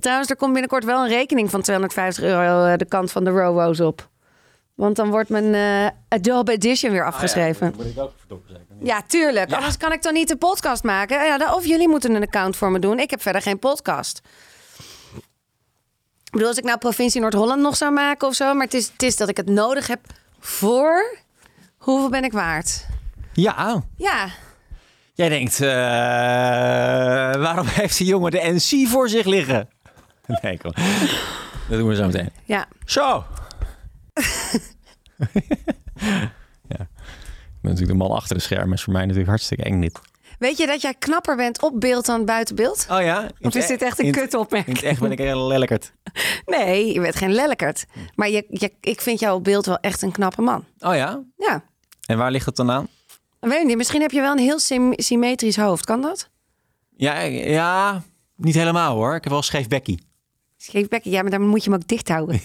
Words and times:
Trouwens, 0.00 0.30
er 0.30 0.36
komt 0.36 0.52
binnenkort 0.52 0.84
wel 0.84 1.02
een 1.02 1.08
rekening 1.08 1.50
van 1.50 1.62
250 1.62 2.24
euro 2.24 2.64
eh, 2.64 2.76
de 2.76 2.84
kant 2.84 3.10
van 3.12 3.24
de 3.24 3.30
Rowo's 3.30 3.80
op. 3.80 4.08
Want 4.74 4.96
dan 4.96 5.10
wordt 5.10 5.28
mijn 5.28 5.54
eh, 5.54 5.90
Adobe 6.08 6.52
Edition 6.52 6.92
weer 6.92 7.04
afgeschreven. 7.06 7.72
moet 7.76 7.86
ik 7.86 7.98
ook 7.98 8.12
verdoppen 8.18 8.48
zeker. 8.48 8.86
Ja, 8.86 9.02
tuurlijk. 9.06 9.52
Anders 9.52 9.76
kan 9.76 9.92
ik 9.92 10.02
dan 10.02 10.12
niet 10.12 10.28
de 10.28 10.36
podcast 10.36 10.82
maken. 10.84 11.24
Ja, 11.24 11.38
dan- 11.38 11.54
of 11.54 11.66
jullie 11.66 11.88
moeten 11.88 12.14
een 12.14 12.22
account 12.22 12.56
voor 12.56 12.70
me 12.70 12.78
doen. 12.78 12.98
Ik 12.98 13.10
heb 13.10 13.22
verder 13.22 13.42
geen 13.42 13.58
podcast. 13.58 14.20
Ik 16.24 16.30
bedoel, 16.36 16.48
als 16.48 16.58
ik 16.58 16.64
nou 16.64 16.78
provincie 16.78 17.20
Noord-Holland 17.20 17.60
nog 17.62 17.76
zou 17.76 17.92
maken 17.92 18.28
of 18.28 18.34
zo. 18.34 18.54
Maar 18.54 18.64
het 18.64 18.74
is, 18.74 18.88
het 18.92 19.02
is 19.02 19.16
dat 19.16 19.28
ik 19.28 19.36
het 19.36 19.48
nodig 19.48 19.86
heb 19.86 20.00
voor... 20.38 21.18
Hoeveel 21.78 22.08
ben 22.10 22.24
ik 22.24 22.32
waard? 22.32 22.86
Ja, 23.32 23.82
Ja, 23.96 24.28
jij 25.14 25.28
denkt, 25.28 25.60
eh, 25.60 25.68
waarom 27.42 27.66
heeft 27.80 27.98
die 27.98 28.06
jongen 28.06 28.30
de 28.30 28.40
NC 28.58 28.88
voor 28.88 29.08
zich 29.08 29.26
liggen? 29.26 29.68
Nee, 30.42 30.58
kom. 30.58 30.72
Dat 31.68 31.78
doen 31.78 31.88
we 31.88 31.94
zo 31.94 32.06
meteen. 32.06 32.30
ja. 32.44 32.68
Zo. 32.84 33.02
ja. 36.68 36.80
Ik 36.80 37.66
ben 37.66 37.70
natuurlijk 37.72 37.98
de 37.98 38.04
man 38.06 38.10
achter 38.16 38.36
de 38.36 38.42
schermen. 38.42 38.72
Is 38.74 38.82
voor 38.82 38.92
mij 38.92 39.02
natuurlijk 39.02 39.28
hartstikke 39.28 39.64
eng 39.64 39.80
dit. 39.80 40.00
Weet 40.38 40.56
je 40.56 40.66
dat 40.66 40.80
jij 40.80 40.94
knapper 40.94 41.36
bent 41.36 41.62
op 41.62 41.80
beeld 41.80 42.06
dan 42.06 42.24
buiten 42.24 42.56
beeld? 42.56 42.86
Oh 42.90 43.00
ja? 43.02 43.22
In 43.38 43.46
Of 43.46 43.54
is 43.54 43.66
dit 43.66 43.82
e- 43.82 43.84
echt 43.84 43.98
een 43.98 44.12
kutopmerking? 44.12 44.76
In 44.76 44.82
het 44.82 44.92
echt 44.92 45.00
ben 45.00 45.12
ik 45.12 45.18
heel 45.18 45.46
lelijkerd. 45.46 45.92
Nee, 46.46 46.92
je 46.92 47.00
bent 47.00 47.16
geen 47.16 47.32
lellekert. 47.32 47.84
Maar 48.14 48.28
je, 48.28 48.44
je, 48.48 48.72
ik 48.80 49.00
vind 49.00 49.20
jou 49.20 49.36
op 49.36 49.44
beeld 49.44 49.66
wel 49.66 49.78
echt 49.78 50.02
een 50.02 50.12
knappe 50.12 50.42
man. 50.42 50.64
Oh 50.78 50.94
ja? 50.94 51.22
Ja. 51.36 51.64
En 52.06 52.18
waar 52.18 52.30
ligt 52.30 52.46
het 52.46 52.56
dan 52.56 52.70
aan? 52.70 52.88
Ik 53.40 53.48
weet 53.48 53.66
niet, 53.66 53.76
misschien 53.76 54.00
heb 54.00 54.10
je 54.10 54.20
wel 54.20 54.32
een 54.32 54.38
heel 54.38 54.58
sym- 54.58 54.92
symmetrisch 54.96 55.56
hoofd. 55.56 55.84
Kan 55.84 56.00
dat? 56.02 56.28
Ja, 56.96 57.20
ja, 57.20 58.02
niet 58.36 58.54
helemaal 58.54 58.94
hoor. 58.94 59.08
Ik 59.14 59.20
heb 59.22 59.28
wel 59.28 59.36
een 59.38 59.44
scheef 59.44 59.68
bekkie. 59.68 60.02
Scheef 60.62 60.88
bekken, 60.88 61.10
ja, 61.10 61.22
maar 61.22 61.30
dan 61.30 61.46
moet 61.46 61.64
je 61.64 61.70
hem 61.70 61.78
ook 61.80 61.88
dicht 61.88 62.08
houden. 62.08 62.40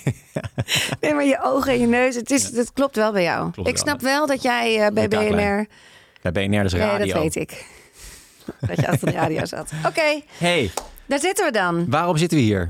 nee, 1.02 1.14
maar 1.14 1.26
je 1.26 1.40
ogen 1.44 1.72
en 1.72 1.80
je 1.80 1.88
neus, 1.88 2.16
het, 2.16 2.32
is, 2.32 2.52
het 2.52 2.74
klopt 2.74 2.96
wel 2.96 3.12
bij 3.12 3.24
jou. 3.24 3.52
Klopt 3.52 3.70
ik 3.70 3.78
snap 3.78 4.02
wel 4.02 4.28
dat 4.28 4.42
jij 4.42 4.86
eh, 4.86 4.92
bij 4.94 5.08
BNR... 5.08 5.66
Bij 6.22 6.32
BNR 6.32 6.62
dus 6.64 6.72
Nee, 6.74 6.82
radio. 6.82 7.14
dat 7.14 7.22
weet 7.22 7.36
ik. 7.36 7.66
dat 8.68 8.80
je 8.80 8.88
achter 8.88 9.08
de 9.08 9.14
radio 9.14 9.46
zat. 9.46 9.72
Oké, 9.86 10.22
hey, 10.38 10.72
daar 11.06 11.20
zitten 11.20 11.46
we 11.46 11.52
dan. 11.52 11.90
waarom 11.90 12.18
zitten 12.18 12.38
we 12.38 12.44
hier? 12.44 12.70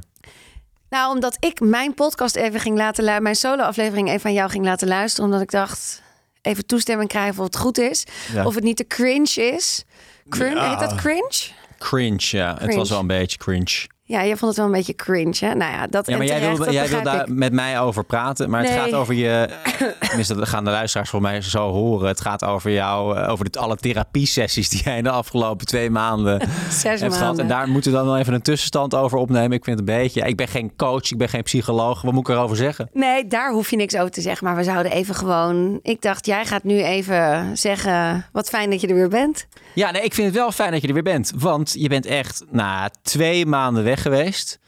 Nou, 0.90 1.14
omdat 1.16 1.38
ik 1.40 1.60
mijn 1.60 1.94
podcast 1.94 2.36
even 2.36 2.60
ging 2.60 2.78
laten 2.78 3.04
luisteren, 3.04 3.24
mijn 3.24 3.36
solo-aflevering 3.36 4.10
even 4.10 4.26
aan 4.30 4.36
jou 4.36 4.50
ging 4.50 4.66
laten 4.66 4.88
luisteren, 4.88 5.26
omdat 5.26 5.42
ik 5.42 5.52
dacht, 5.52 6.02
even 6.42 6.66
toestemming 6.66 7.10
krijgen 7.10 7.40
of 7.40 7.46
het 7.46 7.58
goed 7.58 7.78
is. 7.78 8.04
Ja. 8.34 8.46
Of 8.46 8.56
het 8.56 8.64
niet 8.64 8.78
te 8.78 8.88
cringe 8.88 9.34
is. 9.54 9.84
Cringe, 10.30 10.56
Ja. 10.56 10.70
heet 10.70 10.80
dat 10.90 10.96
cringe? 10.96 11.34
Cringe, 11.78 12.18
ja. 12.38 12.56
Het 12.60 12.76
was 12.76 12.90
wel 12.90 13.00
een 13.00 13.08
beetje 13.08 13.38
cringe. 13.38 13.88
Ja, 14.08 14.22
je 14.22 14.38
vond 14.38 14.42
het 14.42 14.56
wel 14.56 14.66
een 14.66 14.72
beetje 14.72 14.96
cringe, 14.96 15.36
hè? 15.40 15.54
Nou 15.56 15.72
ja, 15.72 15.88
dat 15.88 16.08
Ja, 16.08 16.18
maar 16.18 16.26
jij 16.26 16.40
terecht, 16.40 16.58
wil, 16.58 16.74
jij 16.74 16.90
wil 16.90 17.04
daar 17.04 17.26
met 17.32 17.54
mij 17.54 17.80
over 17.80 18.04
praten. 18.04 18.50
Maar 18.50 18.62
het 18.64 18.72
gaat 18.72 18.94
over 18.94 19.14
je... 19.14 19.50
Tenminste, 20.00 20.36
dat 20.36 20.48
gaan 20.48 20.64
de 20.64 20.70
luisteraars 20.70 21.10
voor 21.10 21.22
mij 21.22 21.42
zo 21.42 21.72
horen. 21.72 22.08
Het 22.08 22.22
gaat 22.22 22.44
over 22.46 22.72
jou, 22.72 23.18
eh, 23.18 23.30
over 23.30 23.52
de, 23.52 23.60
alle 23.60 23.76
therapiesessies 23.76 24.70
die 24.70 24.82
jij 24.84 24.98
in 24.98 25.04
de 25.04 25.10
afgelopen 25.10 25.66
twee 25.66 25.90
maanden 25.90 26.42
Zes 26.70 26.84
hebt 26.84 27.00
gehad. 27.00 27.20
maanden. 27.20 27.42
En 27.44 27.48
daar 27.48 27.68
moeten 27.68 27.92
we 27.92 27.98
dan 27.98 28.06
wel 28.06 28.18
even 28.18 28.34
een 28.34 28.42
tussenstand 28.42 28.96
over 28.96 29.18
opnemen. 29.18 29.52
Ik 29.52 29.64
vind 29.64 29.80
het 29.80 29.90
een 29.90 29.96
beetje... 29.96 30.22
Ik 30.22 30.36
ben 30.36 30.48
geen 30.48 30.76
coach, 30.76 31.12
ik 31.12 31.18
ben 31.18 31.30
geen 31.30 31.44
psycholoog. 31.44 32.02
Wat 32.02 32.14
moet 32.14 32.28
ik 32.28 32.36
erover 32.36 32.58
zeggen? 32.58 32.90
Nee, 32.94 33.28
daar 33.28 33.52
hoef 33.52 33.70
je 33.70 33.76
niks 33.76 33.96
over 33.96 34.12
te 34.12 34.22
zeggen. 34.22 34.48
Maar 34.48 34.56
we 34.56 34.64
zouden 34.64 34.92
even 34.92 35.16
gewoon... 35.16 35.80
Ik 35.82 36.02
dacht, 36.02 36.26
jij 36.26 36.46
gaat 36.46 36.64
nu 36.64 36.84
even 36.84 37.50
zeggen... 37.58 38.26
Wat 38.32 38.50
fijn 38.50 38.70
dat 38.70 38.82
je 38.82 38.88
er 38.88 38.96
weer 38.96 39.10
bent. 39.10 39.48
Ja, 39.74 39.92
nee, 39.92 40.02
ik 40.02 40.14
vind 40.14 40.28
het 40.28 40.36
wel 40.36 40.52
fijn 40.52 40.72
dat 40.72 40.82
je 40.82 40.88
er 40.88 40.94
weer 40.94 41.04
bent. 41.04 41.32
Want 41.36 41.74
je 41.78 41.90
bent 41.90 42.06
echt 42.06 42.44
na 42.50 42.90
twee 43.02 43.46
maanden 43.46 43.84
weg 43.84 43.95
geweest. 43.98 44.60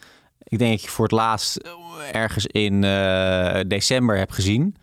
Ik 0.43 0.57
denk 0.57 0.71
dat 0.71 0.81
je 0.81 0.89
voor 0.89 1.05
het 1.05 1.13
laatst 1.13 1.55
eh, 1.55 1.71
ergens 2.11 2.45
in 2.45 2.83
eh, 2.83 3.59
december 3.67 4.17
heb 4.17 4.31
gezien. 4.31 4.75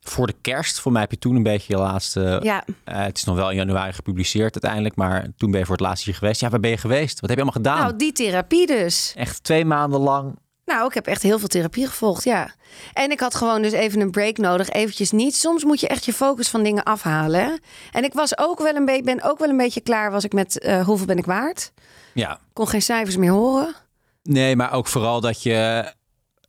Voor 0.00 0.26
de 0.26 0.34
kerst. 0.40 0.80
Voor 0.80 0.92
mij 0.92 1.00
heb 1.00 1.10
je 1.10 1.18
toen 1.18 1.36
een 1.36 1.42
beetje 1.42 1.76
je 1.76 1.82
laatste... 1.82 2.40
Ja, 2.42 2.64
eh, 2.84 3.02
het 3.02 3.16
is 3.16 3.24
nog 3.24 3.36
wel 3.36 3.50
in 3.50 3.56
januari 3.56 3.92
gepubliceerd 3.92 4.52
uiteindelijk. 4.52 4.96
Maar 4.96 5.26
toen 5.36 5.50
ben 5.50 5.60
je 5.60 5.66
voor 5.66 5.76
het 5.76 5.84
laatst 5.84 6.04
hier 6.04 6.14
geweest. 6.14 6.40
Ja, 6.40 6.48
waar 6.48 6.60
ben 6.60 6.70
je 6.70 6.76
geweest? 6.76 7.20
Wat 7.20 7.30
heb 7.30 7.38
je 7.38 7.44
allemaal 7.44 7.62
gedaan? 7.62 7.78
nou, 7.78 7.96
die 7.96 8.12
therapie 8.12 8.66
dus. 8.66 9.12
Echt 9.16 9.44
twee 9.44 9.64
maanden 9.64 10.00
lang. 10.00 10.38
Nou, 10.64 10.86
ik 10.86 10.94
heb 10.94 11.06
echt 11.06 11.22
heel 11.22 11.38
veel 11.38 11.48
therapie 11.48 11.86
gevolgd, 11.86 12.24
ja. 12.24 12.54
En 12.92 13.10
ik 13.10 13.20
had 13.20 13.34
gewoon 13.34 13.62
dus 13.62 13.72
even 13.72 14.00
een 14.00 14.10
break 14.10 14.36
nodig, 14.36 14.68
eventjes 14.68 15.10
niet. 15.10 15.34
Soms 15.34 15.64
moet 15.64 15.80
je 15.80 15.88
echt 15.88 16.04
je 16.04 16.12
focus 16.12 16.48
van 16.48 16.62
dingen 16.62 16.82
afhalen. 16.82 17.40
hè. 17.40 17.50
En 17.92 18.04
ik 18.04 18.12
was 18.12 18.38
ook 18.38 18.58
wel 18.58 18.74
een 18.74 18.84
beetje, 18.84 19.02
ben 19.02 19.22
ook 19.22 19.38
wel 19.38 19.48
een 19.48 19.56
beetje 19.56 19.80
klaar, 19.80 20.10
was 20.10 20.24
ik 20.24 20.32
met 20.32 20.58
eh, 20.58 20.84
hoeveel 20.84 21.06
ben 21.06 21.18
ik 21.18 21.24
waard? 21.26 21.72
Ja. 22.14 22.38
Kon 22.52 22.68
geen 22.68 22.82
cijfers 22.82 23.16
meer 23.16 23.30
horen. 23.30 23.74
Nee, 24.22 24.56
maar 24.56 24.72
ook 24.72 24.86
vooral 24.86 25.20
dat 25.20 25.42
je 25.42 25.92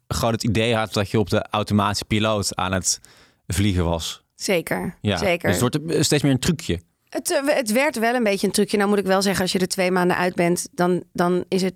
gewoon 0.08 0.34
het 0.34 0.44
idee 0.44 0.76
had 0.76 0.94
dat 0.94 1.10
je 1.12 1.20
op 1.20 1.30
de 1.30 1.46
automatische 1.50 2.06
piloot 2.06 2.56
aan 2.56 2.72
het 2.72 3.00
vliegen 3.48 3.86
was. 3.86 4.24
Zeker, 4.36 4.98
Ja. 5.02 5.18
zeker. 5.18 5.50
Dus 5.52 5.62
het 5.62 5.74
wordt 5.74 5.92
eh, 5.94 6.02
steeds 6.02 6.24
meer 6.24 6.32
een 6.32 6.40
trucje. 6.40 6.82
Het, 7.10 7.32
eh, 7.32 7.56
het 7.56 7.72
werd 7.72 8.00
wel 8.00 8.14
een 8.16 8.24
beetje 8.24 8.48
een 8.48 8.54
trucje. 8.54 8.78
Nou 8.78 8.90
moet 8.90 9.00
ik 9.00 9.06
wel 9.06 9.22
zeggen, 9.22 9.42
als 9.42 9.52
je 9.52 9.60
er 9.60 9.68
twee 9.68 9.92
maanden 9.92 10.18
uit 10.18 10.36
bent, 10.36 10.68
dan, 10.72 11.04
dan, 11.14 11.46
is, 11.48 11.62
het 11.62 11.74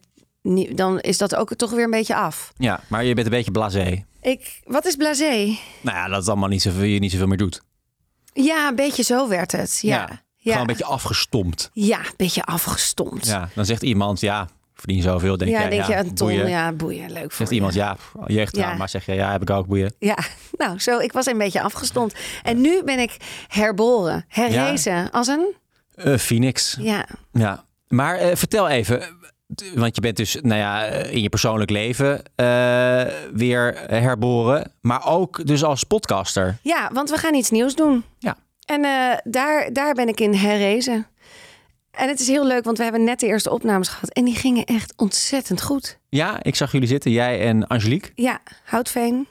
dan 0.76 1.00
is 1.00 1.18
dat 1.18 1.36
ook 1.36 1.56
toch 1.56 1.72
weer 1.72 1.84
een 1.84 1.90
beetje 1.92 2.16
af. 2.16 2.52
Ja, 2.58 2.80
maar 2.88 3.04
je 3.04 3.14
bent 3.14 3.26
een 3.28 3.34
beetje 3.34 3.52
blasé. 3.52 4.04
Ik, 4.22 4.60
wat 4.66 4.86
is 4.86 4.96
blasé? 4.96 5.58
Nou 5.82 5.98
ja, 5.98 6.08
dat 6.08 6.18
het 6.18 6.28
allemaal 6.28 6.50
niet 6.50 6.62
zoveel, 6.62 6.84
je 6.84 7.00
niet 7.00 7.12
zoveel 7.12 7.28
meer 7.28 7.38
doet. 7.38 7.62
Ja, 8.34 8.68
een 8.68 8.76
beetje 8.76 9.04
zo 9.04 9.28
werd 9.28 9.52
het. 9.52 9.80
Ja, 9.82 9.98
ja. 9.98 10.52
Gewoon 10.52 10.60
een 10.60 10.68
beetje 10.68 10.86
afgestompt. 10.94 11.70
Ja, 11.74 12.00
een 12.00 12.14
beetje 12.18 12.44
afgestompt. 12.44 13.26
Ja, 13.26 13.32
Ja, 13.34 13.50
dan 13.56 13.66
zegt 13.66 13.82
iemand, 13.84 14.20
ja, 14.20 14.48
verdien 14.74 15.02
zoveel. 15.02 15.38
Denk 15.38 15.52
jij, 15.52 15.70
denk 15.70 15.86
ja, 15.86 15.98
je 15.98 16.04
een 16.04 16.16
ton. 16.16 16.28
boeien. 16.28 16.50
Ja, 16.50 16.72
boeien. 16.72 17.12
Leuk 17.12 17.22
voor 17.22 17.32
Zegt 17.36 17.50
je. 17.50 17.56
iemand, 17.56 17.74
ja, 17.74 17.98
jeugdtrauma. 18.28 18.78
Ja. 18.78 18.88
Zeg 18.88 19.06
je, 19.06 19.14
ja, 19.14 19.32
heb 19.32 19.42
ik 19.42 19.50
ook, 19.50 19.68
boeien. 19.68 19.94
Ja, 20.00 20.18
nou, 20.58 20.80
zo. 20.80 20.98
Ik 21.00 21.12
was 21.12 21.26
een 21.26 21.38
beetje 21.38 21.62
afgestompt. 21.62 22.20
En 22.44 22.62
nu 22.62 22.84
ben 22.84 23.00
ik 23.00 23.18
herboren, 23.48 24.26
herrezen. 24.28 25.12
Als 25.12 25.28
een... 25.28 25.54
Eh, 25.96 26.18
Phoenix. 26.18 26.78
Ja. 26.80 27.06
Ja. 27.32 27.64
Maar 27.88 28.16
eh, 28.18 28.36
vertel 28.36 28.68
even, 28.68 29.18
want 29.76 29.96
je 29.96 30.02
bent 30.02 30.18
dus 30.18 30.38
nou 30.42 30.60
ja, 30.60 30.86
in 30.86 31.22
je 31.22 31.30
persoonlijk 31.30 31.70
leven 31.70 32.22
eh, 32.36 33.06
weer 33.34 33.84
herboren. 33.88 34.72
Maar 34.82 35.06
ook 35.06 35.46
dus 35.46 35.64
als 35.64 35.84
podcaster. 35.84 36.58
ja, 36.62 36.90
want 36.94 37.10
we 37.10 37.18
gaan 37.18 37.34
iets 37.34 37.50
nieuws 37.50 37.76
doen. 37.76 38.04
Ja. 38.20 38.38
En 38.66 38.84
eh, 38.84 39.18
daar, 39.24 39.74
daar 39.74 39.94
ben 39.94 40.08
ik 40.08 40.20
in 40.20 40.34
herrezen. 40.34 41.08
En 41.92 42.08
het 42.08 42.20
is 42.20 42.28
heel 42.28 42.46
leuk, 42.46 42.64
want 42.64 42.78
we 42.78 42.84
hebben 42.84 43.04
net 43.04 43.20
de 43.20 43.28
eerste 43.28 43.52
opnames 43.52 43.88
gehad. 43.88 44.10
En 44.10 44.26
die 44.26 44.36
gingen 44.36 44.66
echt 44.66 44.94
ontzettend 44.96 45.62
goed. 45.62 46.00
Ja, 46.10 46.44
ik 46.44 46.56
zag 46.56 46.72
jullie 46.72 46.88
zitten, 46.88 47.12
jij 47.12 47.42
en 47.42 47.68
Angelique. 47.68 48.12
Ja, 48.16 48.40
Houtveen. 48.64 49.28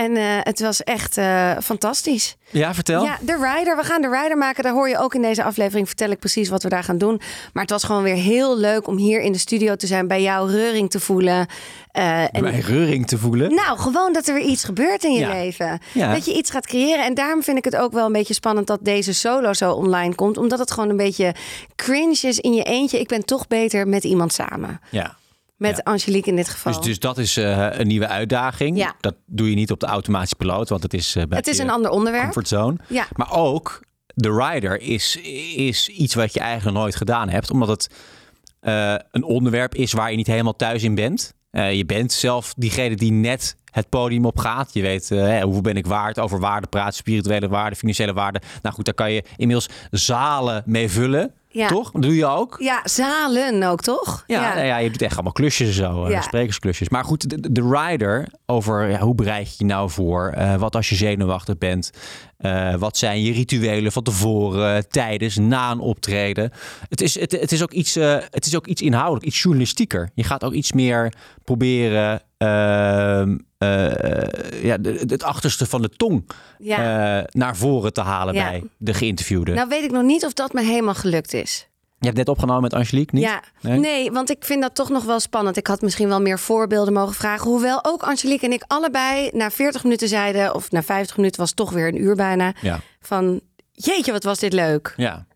En 0.00 0.16
eh, 0.16 0.24
het 0.42 0.60
was 0.60 0.82
echt 0.82 1.16
eh, 1.16 1.52
fantastisch. 1.62 2.36
Ja, 2.50 2.74
vertel. 2.74 3.04
Ja, 3.04 3.18
de 3.20 3.52
Rider. 3.54 3.76
We 3.76 3.82
gaan 3.82 4.02
de 4.02 4.08
Rider 4.08 4.36
maken. 4.38 4.62
Daar 4.62 4.72
hoor 4.72 4.88
je 4.88 4.98
ook 4.98 5.14
in 5.14 5.22
deze 5.22 5.42
aflevering. 5.44 5.86
Vertel 5.86 6.10
ik 6.10 6.18
precies 6.18 6.48
wat 6.48 6.62
we 6.62 6.68
daar 6.68 6.84
gaan 6.84 6.98
doen. 6.98 7.20
Maar 7.52 7.62
het 7.62 7.72
was 7.72 7.84
gewoon 7.84 8.02
weer 8.02 8.14
heel 8.14 8.58
leuk 8.58 8.86
om 8.86 8.96
hier 8.96 9.20
in 9.20 9.32
de 9.32 9.38
studio 9.38 9.76
te 9.76 9.86
zijn. 9.86 10.08
Bij 10.08 10.22
jou 10.22 10.50
reuring 10.50 10.90
te 10.90 11.00
voelen. 11.00 11.46
Eh, 11.92 12.20
en 12.34 12.42
Bij 12.42 12.58
reuring 12.58 13.06
te 13.06 13.18
voelen. 13.18 13.54
Nou, 13.54 13.78
gewoon 13.78 14.12
dat 14.12 14.26
er 14.28 14.34
weer 14.34 14.42
iets 14.42 14.64
gebeurt 14.64 15.04
in 15.04 15.12
je 15.12 15.20
Ja. 15.20 15.32
leven. 15.32 15.78
Ja. 15.92 16.12
Dat 16.12 16.24
je 16.24 16.34
iets 16.34 16.50
gaat 16.50 16.66
creëren. 16.66 17.04
En 17.04 17.14
daarom 17.14 17.42
vind 17.42 17.58
ik 17.58 17.64
het 17.64 17.76
ook 17.76 17.92
wel 17.92 18.06
een 18.06 18.12
beetje 18.12 18.34
spannend 18.34 18.66
dat 18.66 18.78
deze 18.82 19.14
solo 19.14 19.52
zo 19.52 19.72
online 19.72 20.14
komt. 20.14 20.36
Omdat 20.38 20.58
het 20.58 20.70
gewoon 20.70 20.88
een 20.88 20.96
beetje 20.96 21.34
cringe 21.76 22.18
is 22.22 22.38
in 22.38 22.52
je 22.52 22.62
eentje. 22.62 23.00
Ik 23.00 23.08
ben 23.08 23.24
toch 23.24 23.46
beter 23.48 23.88
met 23.88 24.04
iemand 24.04 24.32
samen. 24.32 24.80
Ja. 24.90 25.18
Met 25.60 25.76
Ja. 25.76 25.82
Angelique 25.92 26.30
in 26.30 26.36
dit 26.36 26.48
geval. 26.48 26.72
Dus, 26.72 26.84
dus 26.84 26.98
dat 26.98 27.18
is 27.18 27.36
eh, 27.36 27.66
een 27.70 27.86
nieuwe 27.86 28.08
uitdaging. 28.08 28.76
Ja. 28.76 28.94
Dat 29.00 29.14
doe 29.26 29.50
je 29.50 29.54
niet 29.56 29.70
op 29.70 29.80
de 29.80 29.86
automatische 29.86 30.36
piloot, 30.36 30.68
want 30.68 30.82
het 30.82 30.94
is, 30.94 31.12
bij 31.12 31.26
het 31.28 31.46
is 31.46 31.58
een 31.58 31.70
ander 31.70 31.90
onderwerp. 31.90 32.24
comfortzone. 32.24 32.76
Ja. 32.88 33.06
Maar 33.16 33.32
ook 33.32 33.80
de 34.14 34.32
rider 34.32 34.80
is, 34.80 35.16
is 35.56 35.88
iets 35.88 36.14
wat 36.14 36.34
je 36.34 36.40
eigenlijk 36.40 36.76
nooit 36.76 36.96
gedaan 36.96 37.28
hebt, 37.28 37.50
omdat 37.50 37.68
het 37.68 37.90
eh, 38.60 38.94
een 39.10 39.24
onderwerp 39.24 39.74
is 39.74 39.92
waar 39.92 40.10
je 40.10 40.16
niet 40.16 40.26
helemaal 40.26 40.56
thuis 40.56 40.82
in 40.82 40.94
bent. 40.94 41.34
Je 41.52 41.84
bent 41.86 42.12
zelf 42.12 42.54
diegene 42.56 42.96
die 42.96 43.12
net 43.12 43.56
het 43.70 43.88
podium 43.88 44.24
op 44.24 44.38
gaat. 44.38 44.74
Je 44.74 44.82
weet, 44.82 45.08
hè, 45.08 45.42
hoeveel 45.42 45.62
ben 45.62 45.76
ik 45.76 45.86
waard, 45.86 46.18
over 46.18 46.40
waarde 46.40 46.66
praten, 46.66 46.94
spirituele 46.94 47.48
waarde, 47.48 47.76
financiële 47.76 48.12
waarde. 48.12 48.40
Nou 48.62 48.74
goed, 48.74 48.84
daar 48.84 48.94
kan 48.94 49.12
je 49.12 49.24
inmiddels 49.36 49.68
zalen 49.90 50.62
mee 50.66 50.90
vullen. 50.90 51.34
Ja. 51.52 51.68
Toch? 51.68 51.90
Dat 51.90 52.02
doe 52.02 52.16
je 52.16 52.26
ook. 52.26 52.56
Ja, 52.58 52.80
zalen 52.84 53.62
ook, 53.62 53.80
toch? 53.80 54.24
Ja, 54.26 54.54
nou 54.54 54.66
ja, 54.66 54.76
je 54.76 54.90
doet 54.90 55.02
echt 55.02 55.14
allemaal 55.14 55.32
klusjes 55.32 55.68
en 55.68 55.74
zo, 55.74 56.04
eh, 56.04 56.10
Ja. 56.10 56.20
sprekersklusjes. 56.20 56.88
Maar 56.88 57.04
goed, 57.04 57.30
de, 57.30 57.52
de 57.52 57.68
rider 57.70 58.28
over 58.46 58.88
ja, 58.90 58.98
hoe 58.98 59.14
bereid 59.14 59.48
je 59.48 59.54
je 59.58 59.64
nou 59.64 59.90
voor? 59.90 60.28
Eh, 60.34 60.54
wat 60.54 60.76
als 60.76 60.88
je 60.88 60.94
zenuwachtig 60.94 61.58
bent? 61.58 61.90
Eh, 62.36 62.74
wat 62.74 62.96
zijn 62.96 63.22
je 63.22 63.32
rituelen 63.32 63.92
van 63.92 64.02
tevoren, 64.02 64.88
tijdens, 64.88 65.36
na 65.36 65.70
een 65.70 65.78
optreden? 65.80 66.50
Het 66.88 67.00
is, 67.00 67.20
het, 67.20 67.32
het 67.32 67.52
is, 67.52 67.62
ook, 67.62 67.72
iets, 67.72 67.94
het 68.30 68.46
is 68.46 68.56
ook 68.56 68.66
iets 68.66 68.82
inhoudelijk, 68.82 69.24
iets 69.26 69.42
journalistieker. 69.42 70.10
Je 70.14 70.24
gaat 70.24 70.44
ook 70.44 70.52
iets 70.52 70.72
meer 70.72 71.12
proberen 71.44 72.22
ehm, 72.38 73.30
eh, 73.30 73.36
ja, 74.62 74.76
de- 74.78 74.80
de- 74.80 75.12
het 75.12 75.22
achterste 75.22 75.66
van 75.66 75.82
de 75.82 75.88
tong 75.88 76.30
Ja. 76.58 77.18
eh, 77.18 77.24
naar 77.30 77.56
voren 77.56 77.92
te 77.92 78.00
halen 78.00 78.34
Ja. 78.34 78.48
bij 78.48 78.62
de 78.78 78.94
geïnterviewde. 78.94 79.52
Nou 79.52 79.68
weet 79.68 79.84
ik 79.84 79.90
nog 79.90 80.02
niet 80.02 80.24
of 80.24 80.32
dat 80.32 80.52
me 80.52 80.62
helemaal 80.62 80.94
gelukt 80.94 81.32
is. 81.34 81.64
Je 81.98 82.06
hebt 82.06 82.18
net 82.18 82.28
opgenomen 82.28 82.62
met 82.62 82.74
Angelique, 82.74 83.14
niet? 83.14 83.24
Ja, 83.24 83.42
Nee? 83.60 83.78
nee? 83.78 84.10
want 84.12 84.30
ik 84.30 84.44
vind 84.44 84.62
dat 84.62 84.74
toch 84.74 84.88
nog 84.88 85.04
wel 85.04 85.20
spannend. 85.20 85.56
Ik 85.56 85.66
had 85.66 85.80
misschien 85.80 86.08
wel 86.08 86.20
meer 86.20 86.38
voorbeelden 86.38 86.92
mogen 86.92 87.14
vragen. 87.14 87.50
Hoewel 87.50 87.84
ook 87.84 88.02
Angelique 88.02 88.46
en 88.46 88.52
ik 88.52 88.64
allebei 88.66 89.30
na 89.32 89.50
40 89.50 89.82
minuten 89.82 90.08
zeiden... 90.08 90.54
of 90.54 90.70
na 90.70 90.82
50 90.82 91.16
minuten 91.16 91.40
was 91.40 91.48
het 91.48 91.58
toch 91.58 91.70
weer 91.70 91.88
een 91.88 92.00
uur 92.02 92.14
bijna... 92.16 92.52
Ja. 92.60 92.80
van 93.00 93.40
jeetje, 93.72 94.12
wat 94.12 94.24
was 94.24 94.38
dit 94.38 94.52
leuk. 94.52 94.94
Ja. 94.96 95.26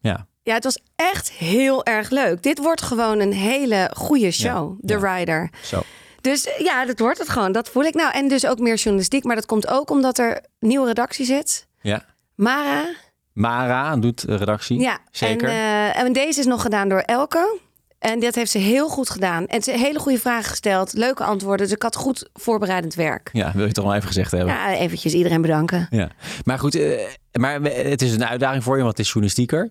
Ja. 0.00 0.26
Ja, 0.42 0.54
het 0.54 0.64
was 0.64 0.78
echt 0.96 1.30
heel 1.30 1.84
erg 1.84 2.10
leuk. 2.10 2.42
Dit 2.42 2.58
wordt 2.58 2.82
gewoon 2.82 3.20
een 3.20 3.32
hele 3.32 3.90
goede 3.96 4.30
show, 4.30 4.78
The 4.86 4.98
ja. 4.98 5.14
Rider. 5.16 5.50
Zo. 5.62 5.82
Dus 6.22 6.48
ja, 6.58 6.84
dat 6.84 6.98
wordt 6.98 7.18
het 7.18 7.28
gewoon. 7.28 7.52
Dat 7.52 7.68
voel 7.68 7.82
ik 7.82 7.94
nou. 7.94 8.12
En 8.12 8.28
dus 8.28 8.46
ook 8.46 8.58
meer 8.58 8.74
journalistiek. 8.74 9.24
Maar 9.24 9.36
dat 9.36 9.46
komt 9.46 9.68
ook 9.68 9.90
omdat 9.90 10.18
er 10.18 10.40
nieuwe 10.58 10.86
redactie 10.86 11.24
zit. 11.24 11.66
Ja. 11.80 12.04
Mara. 12.34 12.84
Mara 13.32 13.96
doet 13.96 14.26
de 14.26 14.36
redactie. 14.36 14.80
Ja, 14.80 14.98
Zeker. 15.10 15.48
En, 15.48 15.54
eh, 15.54 15.98
en 15.98 16.12
deze 16.12 16.40
is 16.40 16.46
nog 16.46 16.62
gedaan 16.62 16.88
door 16.88 17.00
Elke. 17.00 17.58
En 17.98 18.20
dat 18.20 18.34
heeft 18.34 18.50
ze 18.50 18.58
heel 18.58 18.88
goed 18.88 19.10
gedaan. 19.10 19.46
En 19.46 19.62
ze 19.62 19.70
heeft 19.70 19.82
hele 19.82 19.98
goede 19.98 20.18
vragen 20.18 20.50
gesteld. 20.50 20.92
Leuke 20.92 21.24
antwoorden. 21.24 21.66
Dus 21.66 21.74
ik 21.74 21.82
had 21.82 21.96
goed 21.96 22.30
voorbereidend 22.32 22.94
werk. 22.94 23.30
Ja, 23.32 23.52
wil 23.54 23.66
je 23.66 23.72
toch 23.72 23.84
wel 23.84 23.94
even 23.94 24.06
gezegd 24.06 24.30
hebben. 24.30 24.54
Ja, 24.54 24.74
eventjes 24.74 25.12
iedereen 25.12 25.42
bedanken. 25.42 25.86
Ja. 25.90 26.10
Maar 26.44 26.58
goed, 26.58 26.74
eh, 26.74 27.06
maar 27.32 27.60
het 27.62 28.02
is 28.02 28.12
een 28.12 28.24
uitdaging 28.24 28.62
voor 28.62 28.76
je, 28.76 28.82
want 28.82 28.96
het 28.96 29.06
is 29.06 29.12
journalistieker. 29.12 29.70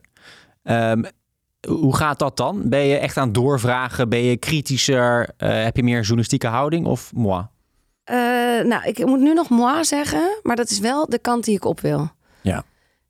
Ehm, 0.64 1.04
hoe 1.68 1.96
gaat 1.96 2.20
dat 2.20 2.38
dan? 2.38 2.62
Ben 2.70 2.80
je 2.86 2.98
echt 2.98 3.18
aan 3.18 3.26
het 3.26 3.34
doorvragen? 3.34 4.10
Ben 4.10 4.24
je 4.24 4.38
kritischer? 4.38 5.30
Eh, 5.38 5.64
heb 5.64 5.76
je 5.76 5.84
meer 5.84 6.00
journalistieke 6.02 6.48
houding 6.48 6.86
of 6.86 7.12
moi? 7.14 7.46
Eh, 8.04 8.16
nou, 8.64 8.84
ik 8.84 9.06
moet 9.06 9.20
nu 9.20 9.34
nog 9.34 9.50
moi 9.50 9.84
zeggen. 9.84 10.40
Maar 10.44 10.56
dat 10.56 10.70
is 10.70 10.80
wel 10.80 11.06
de 11.10 11.20
kant 11.20 11.44
die 11.44 11.56
ik 11.56 11.66
op 11.66 11.80
wil. 11.80 12.10
Ja. 12.42 12.64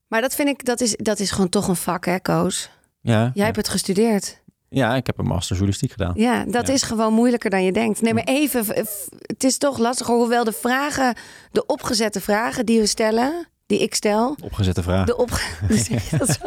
Maar 0.08 0.22
dat 0.22 0.36
vind 0.36 0.48
ik, 0.50 0.66
dat 0.66 0.82
is, 0.82 0.96
dat 0.96 1.20
is 1.20 1.32
gewoon 1.32 1.50
toch 1.50 1.68
een 1.68 1.76
vak, 1.76 2.06
hè, 2.06 2.20
Koos? 2.20 2.70
Ja, 3.02 3.20
Jij 3.20 3.32
ja. 3.34 3.44
hebt 3.44 3.56
het 3.56 3.70
gestudeerd. 3.70 4.42
ja, 4.70 4.96
ik 4.96 5.06
heb 5.06 5.18
een 5.18 5.26
master 5.26 5.50
journalistiek 5.50 5.92
gedaan. 5.92 6.12
Ja, 6.16 6.44
dat 6.46 6.68
Ja. 6.68 6.74
is 6.74 6.82
gewoon 6.84 7.14
moeilijker 7.14 7.50
dan 7.50 7.64
je 7.64 7.72
denkt. 7.72 8.02
Nee, 8.02 8.14
maar 8.14 8.24
even, 8.24 8.66
het 9.22 9.44
is 9.44 9.58
toch 9.58 9.78
lastiger. 9.78 10.16
Hoewel 10.16 10.44
de 10.44 10.52
vragen, 10.52 11.16
de 11.52 11.66
opgezette 11.66 12.22
vragen 12.22 12.66
die 12.66 12.80
we 12.80 12.86
stellen, 12.86 13.48
die 13.66 13.80
ik 13.80 13.96
stel, 13.96 14.36
Opgezette 14.44 14.84
vraag. 14.84 15.06
de 15.06 15.18
op, 15.18 15.30
hoe 15.68 15.78
zeg 15.78 16.10
je 16.10 16.18
dat 16.18 16.30
zo? 16.30 16.46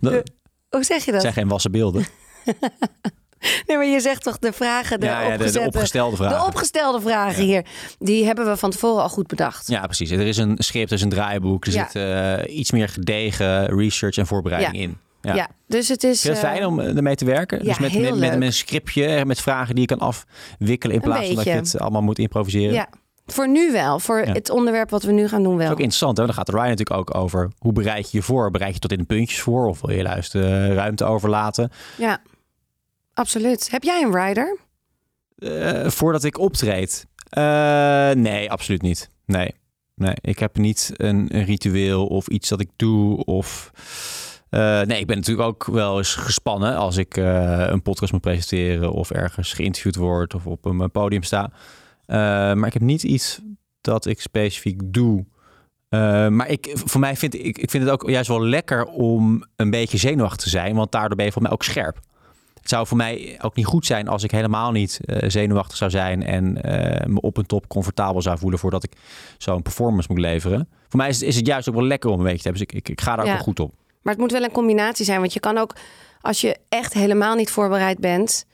Hoe 0.68 0.84
zeg 0.84 1.04
je 1.04 1.12
dat? 1.12 1.20
zijn 1.20 1.32
geen 1.32 1.48
wassen 1.48 1.70
beelden. 1.70 2.06
Nee, 3.66 3.76
maar 3.76 3.86
je 3.86 4.00
zegt 4.00 4.22
toch 4.22 4.38
de 4.38 4.52
vragen, 4.52 5.00
de 5.00 5.06
ja, 5.06 5.20
ja, 5.22 5.36
de, 5.36 5.60
opgestelde 5.60 6.16
vragen. 6.16 6.38
de 6.38 6.44
opgestelde 6.44 7.00
vragen 7.00 7.44
hier, 7.44 7.64
die 7.98 8.24
hebben 8.24 8.46
we 8.46 8.56
van 8.56 8.70
tevoren 8.70 9.02
al 9.02 9.08
goed 9.08 9.26
bedacht. 9.26 9.68
Ja, 9.68 9.80
precies. 9.80 10.10
Er 10.10 10.26
is 10.26 10.36
een 10.36 10.54
script, 10.58 10.90
er 10.90 10.96
is 10.96 11.02
een 11.02 11.08
draaiboek. 11.08 11.66
Er 11.66 11.72
zit 11.72 11.94
eh, 11.94 12.58
iets 12.58 12.70
meer 12.70 12.88
gedegen 12.88 13.66
research 13.66 14.16
en 14.16 14.26
voorbereiding 14.26 14.82
in. 14.82 14.98
Ja. 15.20 15.34
Ja. 15.34 15.48
dus 15.66 15.88
het 15.88 16.04
is. 16.04 16.22
Het 16.22 16.32
eh, 16.32 16.38
fijn 16.38 16.66
om 16.66 16.80
eh, 16.80 16.96
ermee 16.96 17.14
te 17.14 17.24
werken? 17.24 17.64
dus 17.64 17.78
met, 17.78 18.00
met, 18.00 18.18
met, 18.18 18.42
een 18.42 18.52
scriptje, 18.52 19.24
met 19.24 19.40
vragen 19.40 19.74
die 19.74 19.88
je 19.88 19.96
kan 19.96 20.08
afwikkelen 20.08 20.96
in 20.96 21.02
plaats 21.02 21.26
van 21.26 21.34
dat 21.34 21.44
je 21.44 21.50
het 21.50 21.78
allemaal 21.78 22.02
moet 22.02 22.18
improviseren. 22.18 22.74
Ja, 22.74 22.88
voor 23.26 23.48
nu 23.48 23.72
wel. 23.72 23.98
Voor 23.98 24.26
Ja. 24.26 24.32
het 24.32 24.50
onderwerp 24.50 24.90
wat 24.90 25.02
we 25.02 25.12
nu 25.12 25.28
gaan 25.28 25.42
doen 25.42 25.50
Dat 25.52 25.58
wel. 25.58 25.66
is 25.66 25.72
ook 25.72 25.78
interessant. 25.78 26.16
Hè? 26.18 26.24
Dan 26.24 26.34
gaat 26.34 26.46
de 26.46 26.52
Ryan 26.52 26.68
natuurlijk 26.68 26.98
ook 26.98 27.14
over 27.14 27.50
hoe 27.58 27.72
bereid 27.72 28.10
je 28.10 28.16
je 28.16 28.22
voor? 28.22 28.50
Bereid 28.50 28.74
je 28.74 28.80
tot 28.80 28.92
in 28.92 28.98
de 28.98 29.04
puntjes 29.04 29.40
voor? 29.40 29.66
Of 29.68 29.80
wil 29.80 29.96
je 29.96 30.02
juist 30.02 30.34
eh, 30.34 30.72
ruimte 30.74 31.04
overlaten? 31.04 31.70
Ja, 31.96 32.20
absoluut. 33.14 33.70
Heb 33.70 33.82
jij 33.82 34.02
een 34.02 34.24
rider? 34.26 34.58
Eh, 35.38 35.90
voordat 35.90 36.24
ik 36.24 36.38
optreed? 36.38 37.06
Eh, 37.28 38.10
nee, 38.10 38.50
absoluut 38.50 38.82
niet. 38.82 39.10
Nee. 39.26 39.54
nee, 39.94 40.14
ik 40.20 40.38
heb 40.38 40.56
niet 40.56 40.90
een, 40.96 41.28
een 41.36 41.44
ritueel 41.44 42.06
of 42.06 42.26
iets 42.28 42.48
dat 42.48 42.60
ik 42.60 42.70
doe. 42.76 43.24
Of, 43.24 43.70
eh, 44.50 44.80
nee, 44.80 45.00
ik 45.00 45.06
ben 45.06 45.16
natuurlijk 45.16 45.48
ook 45.48 45.64
wel 45.64 45.98
eens 45.98 46.14
gespannen 46.14 46.76
als 46.76 46.96
ik 46.96 47.16
een 47.16 47.82
podcast 47.82 48.12
moet 48.12 48.20
presenteren 48.20 48.92
of 48.92 49.10
ergens 49.10 49.52
geïnterviewd 49.52 49.96
word 49.96 50.34
of 50.34 50.46
op 50.46 50.64
een 50.64 50.90
podium 50.90 51.22
sta. 51.22 51.50
Eh, 52.06 52.16
maar 52.52 52.66
ik 52.66 52.72
heb 52.72 52.82
niet 52.82 53.02
iets 53.02 53.40
dat 53.80 54.06
ik 54.06 54.20
specifiek 54.20 54.80
doe. 54.84 55.24
Eh, 55.88 56.28
maar 56.28 56.48
ik, 56.48 56.70
voor 56.74 57.00
mij 57.00 57.16
vind 57.16 57.34
ik, 57.34 57.58
ik 57.58 57.70
vind 57.70 57.84
het 57.84 57.92
ook 57.92 58.10
juist 58.10 58.28
wel 58.28 58.42
lekker 58.44 58.84
om 58.84 59.44
een 59.56 59.70
beetje 59.70 59.98
zenuwachtig 59.98 60.42
te 60.42 60.48
zijn, 60.48 60.76
want 60.76 60.92
daardoor 60.92 61.16
ben 61.16 61.26
je 61.26 61.32
voor 61.32 61.42
mij 61.42 61.50
ook 61.50 61.62
scherp. 61.62 62.00
Het 62.60 62.68
zou 62.74 62.86
voor 62.86 62.96
mij 62.96 63.38
ook 63.42 63.54
niet 63.56 63.66
goed 63.66 63.86
zijn 63.86 64.08
als 64.08 64.22
ik 64.22 64.30
helemaal 64.30 64.72
niet 64.72 65.00
eh, 65.04 65.28
zenuwachtig 65.28 65.76
zou 65.76 65.90
zijn 65.90 66.22
en 66.22 66.52
me 67.12 67.20
op 67.20 67.36
een 67.36 67.46
top 67.46 67.68
comfortabel 67.68 68.22
zou 68.22 68.38
voelen 68.38 68.58
voordat 68.58 68.84
ik 68.84 68.92
zo'n 69.38 69.62
performance 69.62 70.08
moet 70.12 70.20
leveren. 70.20 70.68
Voor 70.88 70.98
mij 70.98 71.08
is 71.08 71.20
het, 71.20 71.28
is 71.28 71.36
het 71.36 71.46
juist 71.46 71.68
ook 71.68 71.74
wel 71.74 71.84
lekker 71.84 72.10
om 72.10 72.18
een 72.18 72.24
beetje 72.24 72.42
te 72.42 72.48
hebben. 72.48 72.66
Dus 72.66 72.76
ik, 72.76 72.86
ik, 72.86 72.92
ik 72.98 73.00
ga 73.00 73.16
daar 73.16 73.24
Ja. 73.24 73.30
ook 73.30 73.36
wel 73.36 73.46
goed 73.46 73.60
op. 73.60 73.74
Maar 74.02 74.12
het 74.12 74.22
moet 74.22 74.32
wel 74.32 74.42
een 74.42 74.50
combinatie 74.52 75.04
zijn. 75.04 75.20
Want 75.20 75.32
je 75.32 75.40
kan 75.40 75.58
ook, 75.58 75.74
als 76.20 76.40
je 76.40 76.56
echt 76.68 76.92
helemaal 76.92 77.34
niet 77.34 77.50
voorbereid 77.50 77.98
bent. 77.98 78.46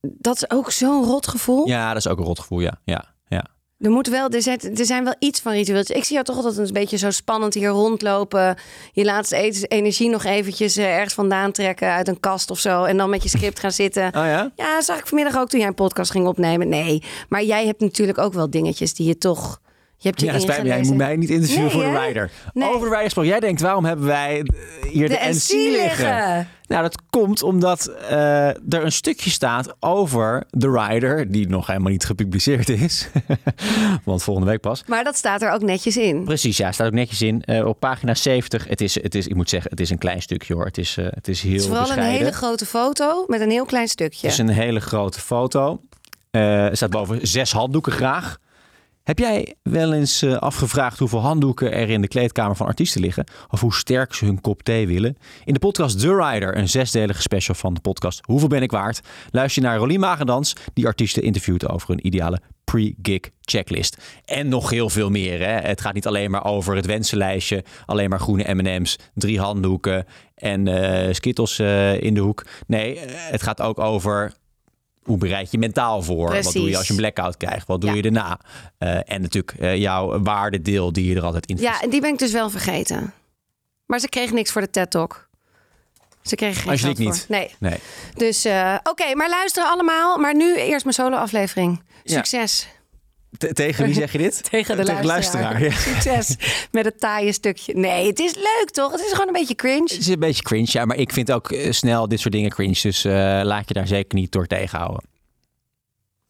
Dat 0.00 0.36
is 0.36 0.50
ook 0.50 0.70
zo'n 0.70 1.04
rot 1.04 1.28
gevoel. 1.28 1.68
Ja, 1.68 1.88
dat 1.88 1.96
is 1.96 2.08
ook 2.08 2.18
een 2.18 2.24
rotgevoel. 2.24 2.60
Ja, 2.60 2.80
ja, 2.84 3.04
ja. 3.28 3.44
Er, 3.78 3.90
moet 3.90 4.06
wel, 4.08 4.28
er, 4.28 4.42
zijn, 4.42 4.60
er 4.76 4.86
zijn 4.86 5.04
wel 5.04 5.14
iets 5.18 5.40
van 5.40 5.52
ritueels. 5.52 5.86
Ik 5.86 6.04
zie 6.04 6.12
jou 6.12 6.24
toch 6.24 6.36
altijd 6.36 6.56
een 6.58 6.72
beetje 6.72 6.96
zo 6.96 7.10
spannend 7.10 7.54
hier 7.54 7.68
rondlopen. 7.68 8.56
Je 8.92 9.04
laatste 9.04 9.36
eten- 9.36 9.68
energie 9.68 10.08
nog 10.10 10.24
eventjes 10.24 10.76
eh, 10.76 10.94
ergens 10.96 11.14
vandaan 11.14 11.52
trekken 11.52 11.92
uit 11.92 12.08
een 12.08 12.20
kast 12.20 12.50
of 12.50 12.58
zo. 12.58 12.84
En 12.84 12.96
dan 12.96 13.10
met 13.10 13.22
je 13.22 13.28
script 13.28 13.58
gaan 13.60 13.72
zitten. 13.72 14.06
Oh 14.06 14.12
ja? 14.12 14.50
Ja, 14.54 14.82
zag 14.82 14.98
ik 14.98 15.06
vanmiddag 15.06 15.38
ook 15.40 15.48
toen 15.48 15.58
jij 15.58 15.68
een 15.68 15.74
podcast 15.74 16.10
ging 16.10 16.26
opnemen. 16.26 16.68
Nee, 16.68 17.02
maar 17.28 17.42
jij 17.42 17.66
hebt 17.66 17.80
natuurlijk 17.80 18.18
ook 18.18 18.32
wel 18.32 18.50
dingetjes 18.50 18.94
die 18.94 19.06
je 19.06 19.18
toch... 19.18 19.60
Je 19.98 20.08
hebt 20.08 20.20
je 20.20 20.26
Ja, 20.26 20.38
spijt 20.38 20.62
me. 20.62 20.68
Jij 20.68 20.82
moet 20.82 20.96
mij 20.96 21.16
niet 21.16 21.30
interviewen 21.30 21.64
Nee, 21.64 21.72
voor 21.72 21.82
de 21.92 22.06
rider. 22.06 22.30
Nee. 22.52 22.68
Over 22.68 22.80
de 22.80 22.84
rider 22.86 23.02
gesproken. 23.04 23.30
Jij 23.30 23.40
denkt, 23.40 23.60
waarom 23.60 23.84
hebben 23.84 24.06
wij 24.06 24.42
hier 24.92 25.08
de, 25.08 25.14
De 25.14 25.20
NC 25.28 25.34
NC 25.34 25.50
liggen? 25.52 25.72
liggen. 25.72 26.48
Nou, 26.66 26.82
dat 26.82 27.02
komt 27.10 27.42
omdat 27.42 27.86
eh, 27.86 28.46
er 28.48 28.84
een 28.84 28.92
stukje 28.92 29.30
staat 29.30 29.76
over 29.80 30.44
de 30.50 30.70
rider, 30.70 31.30
die 31.30 31.48
nog 31.48 31.66
helemaal 31.66 31.90
niet 31.90 32.04
gepubliceerd 32.04 32.68
is. 32.68 33.08
Want 34.04 34.22
volgende 34.22 34.50
week 34.50 34.60
pas. 34.60 34.82
Maar 34.86 35.04
dat 35.04 35.16
staat 35.16 35.42
er 35.42 35.50
ook 35.50 35.62
netjes 35.62 35.96
in. 35.96 36.24
Precies, 36.24 36.56
ja, 36.56 36.72
staat 36.72 36.86
ook 36.86 36.92
netjes 36.92 37.22
in. 37.22 37.42
Eh, 37.42 37.66
op 37.66 37.80
pagina 37.80 38.14
70. 38.14 38.68
Het 38.68 38.80
is, 38.80 39.02
het 39.02 39.14
is, 39.14 39.26
ik 39.26 39.34
moet 39.34 39.48
zeggen, 39.48 39.70
het 39.70 39.80
is 39.80 39.90
een 39.90 39.98
klein 39.98 40.22
stukje 40.22 40.54
hoor. 40.54 40.64
Het 40.64 40.78
is, 40.78 40.96
eh, 40.96 41.06
het 41.10 41.28
is 41.28 41.40
heel 41.42 41.52
Het 41.52 41.60
is 41.60 41.66
vooral 41.66 41.84
bescheiden. 41.84 42.14
een 42.14 42.20
hele 42.20 42.32
grote 42.36 42.66
foto 42.66 43.24
met 43.26 43.40
een 43.40 43.50
heel 43.50 43.64
klein 43.66 43.88
stukje. 43.88 44.20
Het 44.26 44.32
is 44.32 44.38
een 44.38 44.48
hele 44.48 44.80
grote 44.80 45.20
foto. 45.20 45.80
Er 46.30 46.76
staat 46.76 46.90
boven 46.90 47.26
zes 47.26 47.52
handdoeken 47.52 47.92
graag. 47.92 48.38
Heb 49.06 49.18
jij 49.18 49.54
wel 49.62 49.92
eens 49.92 50.22
eh, 50.22 50.36
afgevraagd 50.36 50.98
hoeveel 50.98 51.20
handdoeken 51.20 51.72
er 51.72 51.90
in 51.90 52.00
de 52.00 52.08
kleedkamer 52.08 52.56
van 52.56 52.66
artiesten 52.66 53.00
liggen? 53.00 53.24
Of 53.48 53.60
hoe 53.60 53.74
sterk 53.74 54.14
ze 54.14 54.24
hun 54.24 54.40
kop 54.40 54.62
thee 54.62 54.86
willen? 54.86 55.16
In 55.44 55.52
de 55.52 55.58
podcast 55.58 56.00
The 56.00 56.16
Rider, 56.16 56.56
een 56.56 56.68
zesdelige 56.68 57.22
special 57.22 57.54
van 57.54 57.74
de 57.74 57.80
podcast 57.80 58.20
Hoeveel 58.24 58.48
ben 58.48 58.62
ik 58.62 58.70
waard? 58.70 59.00
Luister 59.30 59.62
je 59.62 59.68
naar 59.68 59.78
Rolien 59.78 60.00
Magendans, 60.00 60.56
die 60.72 60.86
artiesten 60.86 61.22
interviewt 61.22 61.68
over 61.68 61.88
hun 61.88 62.06
ideale 62.06 62.40
pre-gig 62.64 63.20
checklist. 63.40 64.20
En 64.24 64.48
nog 64.48 64.70
heel 64.70 64.90
veel 64.90 65.10
meer. 65.10 65.38
Hè? 65.38 65.68
Het 65.68 65.80
gaat 65.80 65.94
niet 65.94 66.06
alleen 66.06 66.30
maar 66.30 66.44
over 66.44 66.76
het 66.76 66.86
wensenlijstje, 66.86 67.64
alleen 67.84 68.10
maar 68.10 68.20
groene 68.20 68.54
M&M's, 68.54 68.98
drie 69.14 69.40
handdoeken 69.40 70.06
en 70.34 70.68
eh 70.68 71.14
skittles 71.14 71.58
eh, 71.58 72.00
in 72.00 72.14
de 72.14 72.20
hoek. 72.20 72.46
Nee, 72.66 72.98
het 73.08 73.42
gaat 73.42 73.62
ook 73.62 73.78
over 73.78 74.32
hoe 75.06 75.18
bereid 75.18 75.50
je 75.50 75.58
mentaal 75.58 76.02
voor? 76.02 76.32
Wat 76.42 76.52
doe 76.52 76.68
je 76.70 76.76
als 76.76 76.86
je 76.86 76.92
een 76.92 76.98
blackout 76.98 77.36
krijgt? 77.36 77.66
Wat 77.66 77.80
doe 77.80 77.90
Ja. 77.90 77.96
je 77.96 78.02
daarna? 78.02 78.38
Eh, 78.78 79.12
en 79.12 79.20
natuurlijk 79.22 79.52
eh, 79.58 79.76
jouw 79.76 80.22
waardedeel 80.22 80.92
die 80.92 81.08
je 81.08 81.16
er 81.16 81.22
altijd 81.24 81.46
in 81.46 81.56
Ja, 81.56 81.82
en 81.82 81.90
die 81.90 82.00
ben 82.00 82.12
ik 82.12 82.18
dus 82.18 82.32
wel 82.32 82.50
vergeten. 82.50 83.12
Maar 83.86 83.98
ze 83.98 84.08
kreeg 84.08 84.32
niks 84.32 84.52
voor 84.52 84.60
de 84.62 84.70
TED 84.70 84.90
Talk. 84.90 85.28
Ze 86.22 86.34
kregen 86.36 86.62
geen 86.62 86.70
Angelique 86.72 87.02
geld 87.02 87.14
niet. 87.14 87.26
voor. 87.26 87.36
Nee. 87.36 87.54
Nee. 87.58 87.78
Dus 88.14 88.44
eh, 88.44 88.74
oké, 88.82 89.14
maar 89.14 89.28
luisteren 89.28 89.68
allemaal. 89.68 90.18
Maar 90.18 90.34
nu 90.36 90.56
eerst 90.56 90.84
mijn 90.84 90.96
solo-aflevering. 90.96 91.82
Succes. 92.04 92.68
Tegen 93.38 93.84
wie 93.84 93.94
zeg 93.94 94.12
je 94.12 94.18
dit? 94.18 94.42
Tegen 94.50 94.76
de 94.76 95.04
luisteraar. 95.04 95.62
ja. 95.62 95.70
Succes 95.70 96.36
met 96.70 96.84
het 96.84 97.00
taaie 97.00 97.32
stukje. 97.32 97.74
Nee, 97.74 98.06
het 98.06 98.18
is 98.18 98.34
leuk 98.34 98.70
toch? 98.72 98.92
Het 98.92 99.00
is 99.00 99.10
gewoon 99.10 99.26
een 99.26 99.32
beetje 99.32 99.54
cringe. 99.54 99.82
Het 99.82 99.98
is 99.98 100.08
een 100.08 100.18
beetje 100.18 100.42
cringe, 100.42 100.68
ja, 100.70 100.84
maar 100.84 100.96
ik 100.96 101.12
vind 101.12 101.32
ook 101.32 101.50
eh, 101.50 101.72
snel 101.72 102.08
dit 102.08 102.20
soort 102.20 102.34
dingen 102.34 102.50
cringe. 102.50 102.78
Dus 102.82 103.04
eh, 103.04 103.12
laat 103.42 103.68
je 103.68 103.74
daar 103.74 103.86
zeker 103.86 104.18
niet 104.18 104.32
door 104.32 104.46
tegenhouden. 104.46 105.04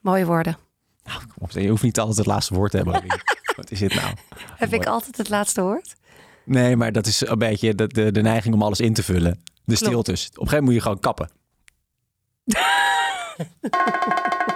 Mooie 0.00 0.26
woorden. 0.26 0.58
Nou, 1.04 1.18
kom 1.18 1.32
op, 1.38 1.50
je 1.50 1.68
hoeft 1.68 1.82
niet 1.82 1.98
altijd 1.98 2.16
het 2.16 2.26
laatste 2.26 2.54
woord 2.54 2.70
te 2.70 2.76
hebben. 2.76 3.04
Wat 3.56 3.70
is 3.70 3.78
dit 3.78 3.94
nou? 3.94 4.14
Heb 4.56 4.72
ik 4.72 4.86
altijd 4.86 5.16
het 5.16 5.28
laatste 5.28 5.62
woord? 5.62 5.94
Nee, 6.44 6.76
maar 6.76 6.92
dat 6.92 7.06
is 7.06 7.26
een 7.26 7.38
beetje 7.38 7.74
de, 7.74 7.86
de, 7.86 8.12
de 8.12 8.22
neiging 8.22 8.54
om 8.54 8.62
alles 8.62 8.80
in 8.80 8.94
te 8.94 9.02
vullen. 9.02 9.42
De 9.64 9.76
stiltes. 9.76 10.26
Op 10.26 10.40
een 10.40 10.48
gegeven 10.48 10.64
moment 10.64 10.64
moet 10.64 10.74
je 10.74 10.80
gewoon 10.80 11.00
kappen. 11.00 11.30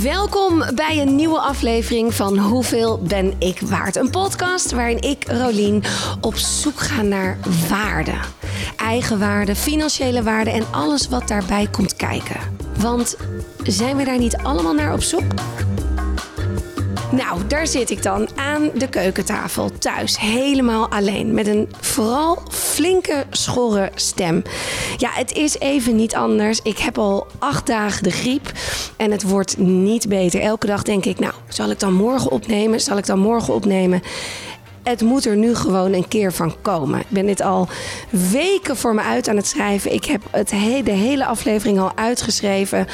Welkom 0.00 0.62
bij 0.74 1.00
een 1.00 1.16
nieuwe 1.16 1.38
aflevering 1.38 2.14
van 2.14 2.38
Hoeveel 2.38 2.98
ben 3.02 3.34
ik 3.38 3.60
waard? 3.60 3.96
Een 3.96 4.10
podcast 4.10 4.70
waarin 4.70 5.00
ik, 5.00 5.24
Rolien, 5.28 5.82
op 6.20 6.34
zoek 6.34 6.80
ga 6.80 7.02
naar 7.02 7.38
waarde. 7.68 8.14
Eigenwaarde, 8.76 9.54
financiële 9.54 10.22
waarde 10.22 10.50
en 10.50 10.64
alles 10.70 11.08
wat 11.08 11.28
daarbij 11.28 11.68
komt 11.70 11.96
kijken. 11.96 12.36
Want 12.78 13.16
zijn 13.62 13.96
we 13.96 14.04
daar 14.04 14.18
niet 14.18 14.36
allemaal 14.36 14.74
naar 14.74 14.92
op 14.92 15.02
zoek? 15.02 15.32
Nou, 17.12 17.46
daar 17.46 17.66
zit 17.66 17.90
ik 17.90 18.02
dan 18.02 18.28
aan 18.36 18.70
de 18.74 18.88
keukentafel 18.88 19.70
thuis, 19.78 20.18
helemaal 20.18 20.88
alleen, 20.88 21.34
met 21.34 21.46
een 21.46 21.68
vooral 21.80 22.42
flinke, 22.50 23.24
schorre 23.30 23.90
stem. 23.94 24.42
Ja, 24.96 25.10
het 25.12 25.32
is 25.32 25.58
even 25.58 25.96
niet 25.96 26.14
anders. 26.14 26.60
Ik 26.62 26.78
heb 26.78 26.98
al 26.98 27.26
acht 27.38 27.66
dagen 27.66 28.02
de 28.02 28.10
griep 28.10 28.52
en 28.96 29.10
het 29.10 29.22
wordt 29.22 29.58
niet 29.58 30.08
beter. 30.08 30.40
Elke 30.40 30.66
dag 30.66 30.82
denk 30.82 31.04
ik, 31.04 31.18
nou, 31.18 31.32
zal 31.48 31.70
ik 31.70 31.80
dan 31.80 31.92
morgen 31.92 32.30
opnemen? 32.30 32.80
Zal 32.80 32.98
ik 32.98 33.06
dan 33.06 33.18
morgen 33.18 33.54
opnemen? 33.54 34.02
Het 34.82 35.00
moet 35.00 35.24
er 35.24 35.36
nu 35.36 35.54
gewoon 35.54 35.92
een 35.92 36.08
keer 36.08 36.32
van 36.32 36.54
komen. 36.62 37.00
Ik 37.00 37.08
ben 37.08 37.26
dit 37.26 37.42
al 37.42 37.68
weken 38.10 38.76
voor 38.76 38.94
me 38.94 39.02
uit 39.02 39.28
aan 39.28 39.36
het 39.36 39.46
schrijven. 39.46 39.92
Ik 39.92 40.04
heb 40.04 40.22
het 40.30 40.48
de 40.48 40.90
hele 40.90 41.26
aflevering 41.26 41.80
al 41.80 41.92
uitgeschreven. 41.94 42.86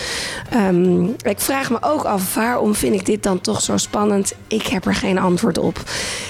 Ehm, 0.50 1.04
ik 1.04 1.40
vraag 1.40 1.70
me 1.70 1.78
ook 1.80 2.04
af 2.04 2.34
waarom 2.34 2.74
vind 2.74 2.94
ik 2.94 3.06
dit 3.06 3.22
dan 3.22 3.40
toch 3.40 3.60
zo 3.60 3.76
spannend. 3.76 4.34
Ik 4.46 4.66
heb 4.66 4.86
er 4.86 4.94
geen 4.94 5.18
antwoord 5.18 5.58
op. 5.58 5.82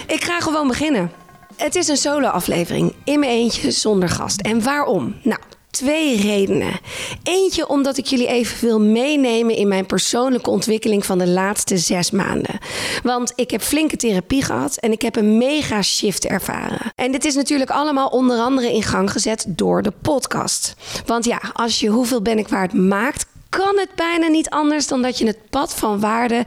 Ik 0.06 0.24
ga 0.24 0.40
gewoon 0.40 0.68
beginnen. 0.68 1.10
Het 1.56 1.74
is 1.74 1.88
een 1.88 1.96
solo-aflevering 1.96 2.94
in 3.04 3.20
mijn 3.20 3.32
eentje 3.32 3.70
zonder 3.70 4.08
gast. 4.08 4.40
En 4.40 4.62
waarom? 4.62 5.14
Nou, 5.22 5.40
Twee 5.70 6.20
redenen. 6.20 6.80
Eentje 7.22 7.68
omdat 7.68 7.96
ik 7.96 8.06
jullie 8.06 8.26
even 8.26 8.66
wil 8.66 8.80
meenemen 8.80 9.54
in 9.54 9.68
mijn 9.68 9.86
persoonlijke 9.86 10.50
ontwikkeling 10.50 11.06
van 11.06 11.18
de 11.18 11.28
laatste 11.28 11.78
zes 11.78 12.10
maanden. 12.10 12.58
Want 13.02 13.32
ik 13.36 13.50
heb 13.50 13.62
flinke 13.62 13.96
therapie 13.96 14.44
gehad 14.44 14.76
en 14.76 14.92
ik 14.92 15.02
heb 15.02 15.16
een 15.16 15.38
mega 15.38 15.82
shift 15.82 16.26
ervaren. 16.26 16.92
En 16.94 17.12
dit 17.12 17.24
is 17.24 17.34
natuurlijk 17.34 17.70
allemaal 17.70 18.08
onder 18.08 18.38
andere 18.38 18.72
in 18.72 18.82
gang 18.82 19.12
gezet 19.12 19.44
door 19.48 19.82
de 19.82 19.92
podcast. 20.02 20.74
Want 21.06 21.24
ja, 21.24 21.40
als 21.52 21.80
je 21.80 21.88
hoeveel 21.88 22.22
ben 22.22 22.38
ik 22.38 22.48
waard 22.48 22.72
maakt, 22.72 23.26
kan 23.48 23.78
het 23.78 23.94
bijna 23.94 24.26
niet 24.26 24.50
anders 24.50 24.86
dan 24.86 25.02
dat 25.02 25.18
je 25.18 25.26
het 25.26 25.50
pad 25.50 25.74
van 25.74 26.00
waarde 26.00 26.44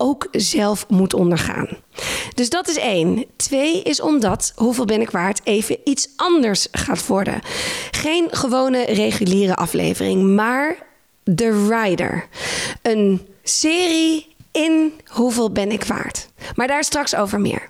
ook 0.00 0.28
zelf 0.32 0.88
moet 0.88 1.14
ondergaan. 1.14 1.68
Dus 2.34 2.50
dat 2.50 2.68
is 2.68 2.76
één. 2.76 3.24
Twee 3.36 3.82
is 3.82 4.00
omdat 4.00 4.52
Hoeveel 4.56 4.84
ben 4.84 5.00
ik 5.00 5.10
waard 5.10 5.40
even 5.44 5.78
iets 5.84 6.08
anders 6.16 6.68
gaat 6.72 7.06
worden. 7.06 7.40
Geen 7.90 8.28
gewone 8.30 8.84
reguliere 8.84 9.56
aflevering, 9.56 10.34
maar 10.34 10.76
The 11.34 11.66
Rider. 11.68 12.28
Een 12.82 13.26
serie 13.42 14.36
in 14.64 14.92
Hoeveel 15.08 15.52
ben 15.52 15.70
ik 15.70 15.84
waard. 15.84 16.28
Maar 16.54 16.66
daar 16.66 16.84
straks 16.84 17.14
over 17.14 17.40
meer. 17.40 17.68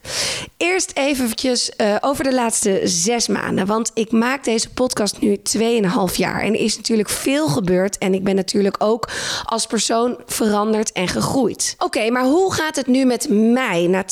Eerst 0.57 0.91
eventjes 0.95 1.71
uh, 1.77 1.97
over 2.01 2.25
de 2.25 2.35
laatste 2.35 2.81
zes 2.85 3.29
maanden. 3.29 3.67
Want 3.67 3.91
ik 3.95 4.13
maak 4.13 4.45
deze 4.45 4.71
podcast 4.71 5.21
nu 5.21 5.39
2,5 5.59 6.15
jaar. 6.15 6.41
En 6.41 6.55
er 6.55 6.61
is 6.61 6.77
natuurlijk 6.77 7.09
veel 7.09 7.49
gebeurd. 7.49 7.99
En 7.99 8.15
ik 8.15 8.25
ben 8.25 8.35
natuurlijk 8.35 8.77
ook 8.79 9.09
als 9.45 9.67
persoon 9.67 10.17
veranderd 10.27 10.93
en 10.93 11.09
gegroeid. 11.09 11.75
Oké, 11.79 12.11
maar 12.11 12.25
hoe 12.25 12.53
gaat 12.53 12.77
het 12.77 12.87
nu 12.87 13.05
met 13.05 13.29
mij 13.31 13.87
na 13.87 14.05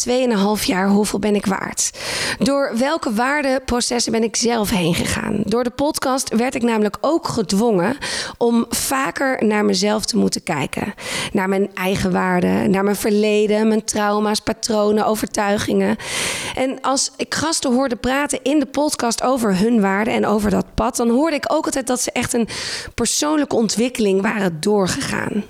2,5 0.58 0.64
jaar? 0.64 0.88
Hoeveel 0.88 1.18
ben 1.18 1.34
ik 1.34 1.46
waard? 1.46 1.90
Door 2.38 2.72
welke 2.78 3.12
waardeprocessen 3.12 4.12
ben 4.12 4.22
ik 4.22 4.36
zelf 4.36 4.70
heen 4.70 4.94
gegaan? 4.94 5.40
Door 5.44 5.64
de 5.64 5.70
podcast 5.70 6.36
werd 6.36 6.54
ik 6.54 6.62
namelijk 6.62 6.96
ook 7.00 7.28
gedwongen 7.28 7.96
om 8.38 8.66
vaker 8.68 9.44
naar 9.46 9.64
mezelf 9.64 10.04
te 10.04 10.16
moeten 10.16 10.42
kijken. 10.42 10.94
Naar 11.32 11.48
mijn 11.48 11.70
eigen 11.74 12.12
waarden, 12.12 12.65
naar 12.70 12.84
mijn 12.84 12.96
verleden, 12.96 13.68
mijn 13.68 13.84
trauma's, 13.84 14.40
patronen, 14.40 15.06
overtuigingen. 15.06 15.96
En 16.54 16.80
als 16.80 17.12
ik 17.16 17.34
gasten 17.34 17.72
hoorde 17.72 17.96
praten 17.96 18.42
in 18.42 18.58
de 18.58 18.66
podcast 18.66 19.22
over 19.22 19.58
hun 19.58 19.80
waarden 19.80 20.14
en 20.14 20.26
over 20.26 20.50
dat 20.50 20.74
pad, 20.74 20.96
dan 20.96 21.10
hoorde 21.10 21.36
ik 21.36 21.52
ook 21.52 21.64
altijd 21.64 21.86
dat 21.86 22.00
ze 22.00 22.12
echt 22.12 22.32
een 22.32 22.48
persoonlijke 22.94 23.56
ontwikkeling 23.56 24.22
waren 24.22 24.60
doorgegaan. 24.60 25.44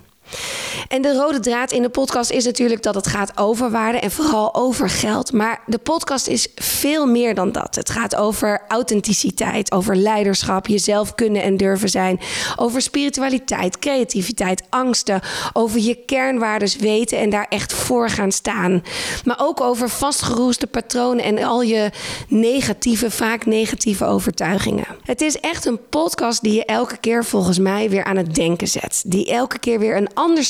En 0.88 1.02
de 1.02 1.12
rode 1.14 1.40
draad 1.40 1.72
in 1.72 1.82
de 1.82 1.88
podcast 1.88 2.30
is 2.30 2.44
natuurlijk 2.44 2.82
dat 2.82 2.94
het 2.94 3.06
gaat 3.06 3.32
over 3.38 3.70
waarde 3.70 3.98
en 3.98 4.10
vooral 4.10 4.54
over 4.54 4.90
geld. 4.90 5.32
Maar 5.32 5.60
de 5.66 5.78
podcast 5.78 6.26
is 6.26 6.48
veel 6.54 7.06
meer 7.06 7.34
dan 7.34 7.52
dat. 7.52 7.74
Het 7.74 7.90
gaat 7.90 8.16
over 8.16 8.62
authenticiteit, 8.68 9.72
over 9.72 9.96
leiderschap, 9.96 10.66
jezelf 10.66 11.14
kunnen 11.14 11.42
en 11.42 11.56
durven 11.56 11.88
zijn, 11.88 12.20
over 12.56 12.82
spiritualiteit, 12.82 13.78
creativiteit, 13.78 14.62
angsten, 14.70 15.20
over 15.52 15.80
je 15.80 15.94
kernwaardes 15.94 16.76
weten 16.76 17.18
en 17.18 17.30
daar 17.30 17.46
echt 17.48 17.72
voor 17.72 18.10
gaan 18.10 18.32
staan. 18.32 18.82
Maar 19.24 19.40
ook 19.40 19.60
over 19.60 19.88
vastgeroeste 19.88 20.66
patronen 20.66 21.24
en 21.24 21.44
al 21.44 21.62
je 21.62 21.90
negatieve, 22.28 23.10
vaak 23.10 23.46
negatieve 23.46 24.04
overtuigingen. 24.04 24.86
Het 25.02 25.20
is 25.20 25.40
echt 25.40 25.64
een 25.64 25.88
podcast 25.88 26.42
die 26.42 26.54
je 26.54 26.64
elke 26.64 26.96
keer 26.96 27.24
volgens 27.24 27.58
mij 27.58 27.90
weer 27.90 28.04
aan 28.04 28.16
het 28.16 28.34
denken 28.34 28.68
zet. 28.68 29.02
Die 29.06 29.30
elke 29.30 29.58
keer 29.58 29.78
weer 29.78 29.96
een 29.96 30.14
ander 30.14 30.44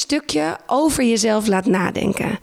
over 0.66 1.04
jezelf 1.04 1.46
laat 1.46 1.66
nadenken. 1.66 2.38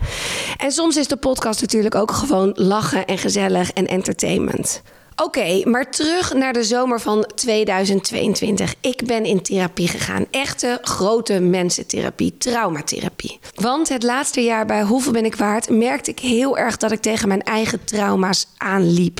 En 0.57 0.71
soms 0.71 0.97
is 0.97 1.07
de 1.07 1.17
podcast 1.17 1.61
natuurlijk 1.61 1.95
ook 1.95 2.11
gewoon 2.11 2.51
lachen 2.55 3.05
en 3.05 3.17
gezellig 3.17 3.71
en 3.71 3.87
entertainment. 3.87 4.81
Oké, 5.15 5.61
maar 5.69 5.91
terug 5.91 6.33
naar 6.33 6.53
de 6.53 6.63
zomer 6.63 6.99
van 6.99 7.25
2022. 7.35 8.75
Ik 8.81 9.05
ben 9.05 9.25
in 9.25 9.41
therapie 9.41 9.87
gegaan. 9.87 10.25
Echte 10.31 10.79
grote 10.81 11.39
mensentherapie, 11.39 12.37
traumatherapie. 12.37 13.39
Want 13.55 13.89
het 13.89 14.03
laatste 14.03 14.41
jaar 14.41 14.65
bij 14.65 14.83
Hoeveel 14.83 15.11
ben 15.11 15.25
ik 15.25 15.35
waard 15.35 15.69
merkte 15.69 16.11
ik 16.11 16.19
heel 16.19 16.57
erg 16.57 16.77
dat 16.77 16.91
ik 16.91 17.01
tegen 17.01 17.27
mijn 17.27 17.41
eigen 17.41 17.83
trauma's 17.83 18.47
aanliep. 18.57 19.19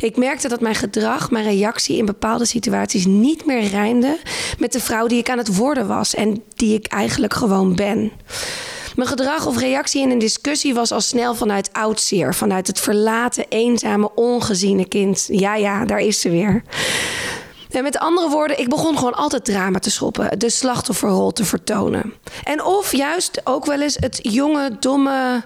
Ik 0.00 0.16
merkte 0.16 0.48
dat 0.48 0.60
mijn 0.60 0.74
gedrag, 0.74 1.30
mijn 1.30 1.44
reactie 1.44 1.96
in 1.96 2.06
bepaalde 2.06 2.44
situaties 2.44 3.06
niet 3.06 3.46
meer 3.46 3.66
rijmde 3.66 4.18
met 4.58 4.72
de 4.72 4.80
vrouw 4.80 5.06
die 5.06 5.18
ik 5.18 5.30
aan 5.30 5.38
het 5.38 5.56
worden 5.56 5.86
was 5.86 6.14
en 6.14 6.42
die 6.54 6.74
ik 6.74 6.86
eigenlijk 6.86 7.34
gewoon 7.34 7.74
ben. 7.74 8.12
Mijn 8.96 9.08
gedrag 9.08 9.46
of 9.46 9.58
reactie 9.58 10.02
in 10.02 10.10
een 10.10 10.18
discussie 10.18 10.74
was 10.74 10.92
al 10.92 11.00
snel 11.00 11.34
vanuit 11.34 11.72
oudseer. 11.72 12.34
Vanuit 12.34 12.66
het 12.66 12.80
verlaten, 12.80 13.44
eenzame, 13.48 14.14
ongeziene 14.14 14.88
kind. 14.88 15.28
Ja, 15.30 15.54
ja, 15.54 15.84
daar 15.84 16.00
is 16.00 16.20
ze 16.20 16.30
weer. 16.30 16.62
En 17.70 17.82
met 17.82 17.98
andere 17.98 18.28
woorden, 18.28 18.58
ik 18.58 18.68
begon 18.68 18.96
gewoon 18.96 19.14
altijd 19.14 19.44
drama 19.44 19.78
te 19.78 19.90
schoppen. 19.90 20.38
De 20.38 20.50
slachtofferrol 20.50 21.32
te 21.32 21.44
vertonen. 21.44 22.12
En 22.42 22.64
of 22.64 22.92
juist 22.92 23.40
ook 23.44 23.66
wel 23.66 23.80
eens 23.80 23.96
het 24.00 24.18
jonge, 24.22 24.76
domme, 24.80 25.42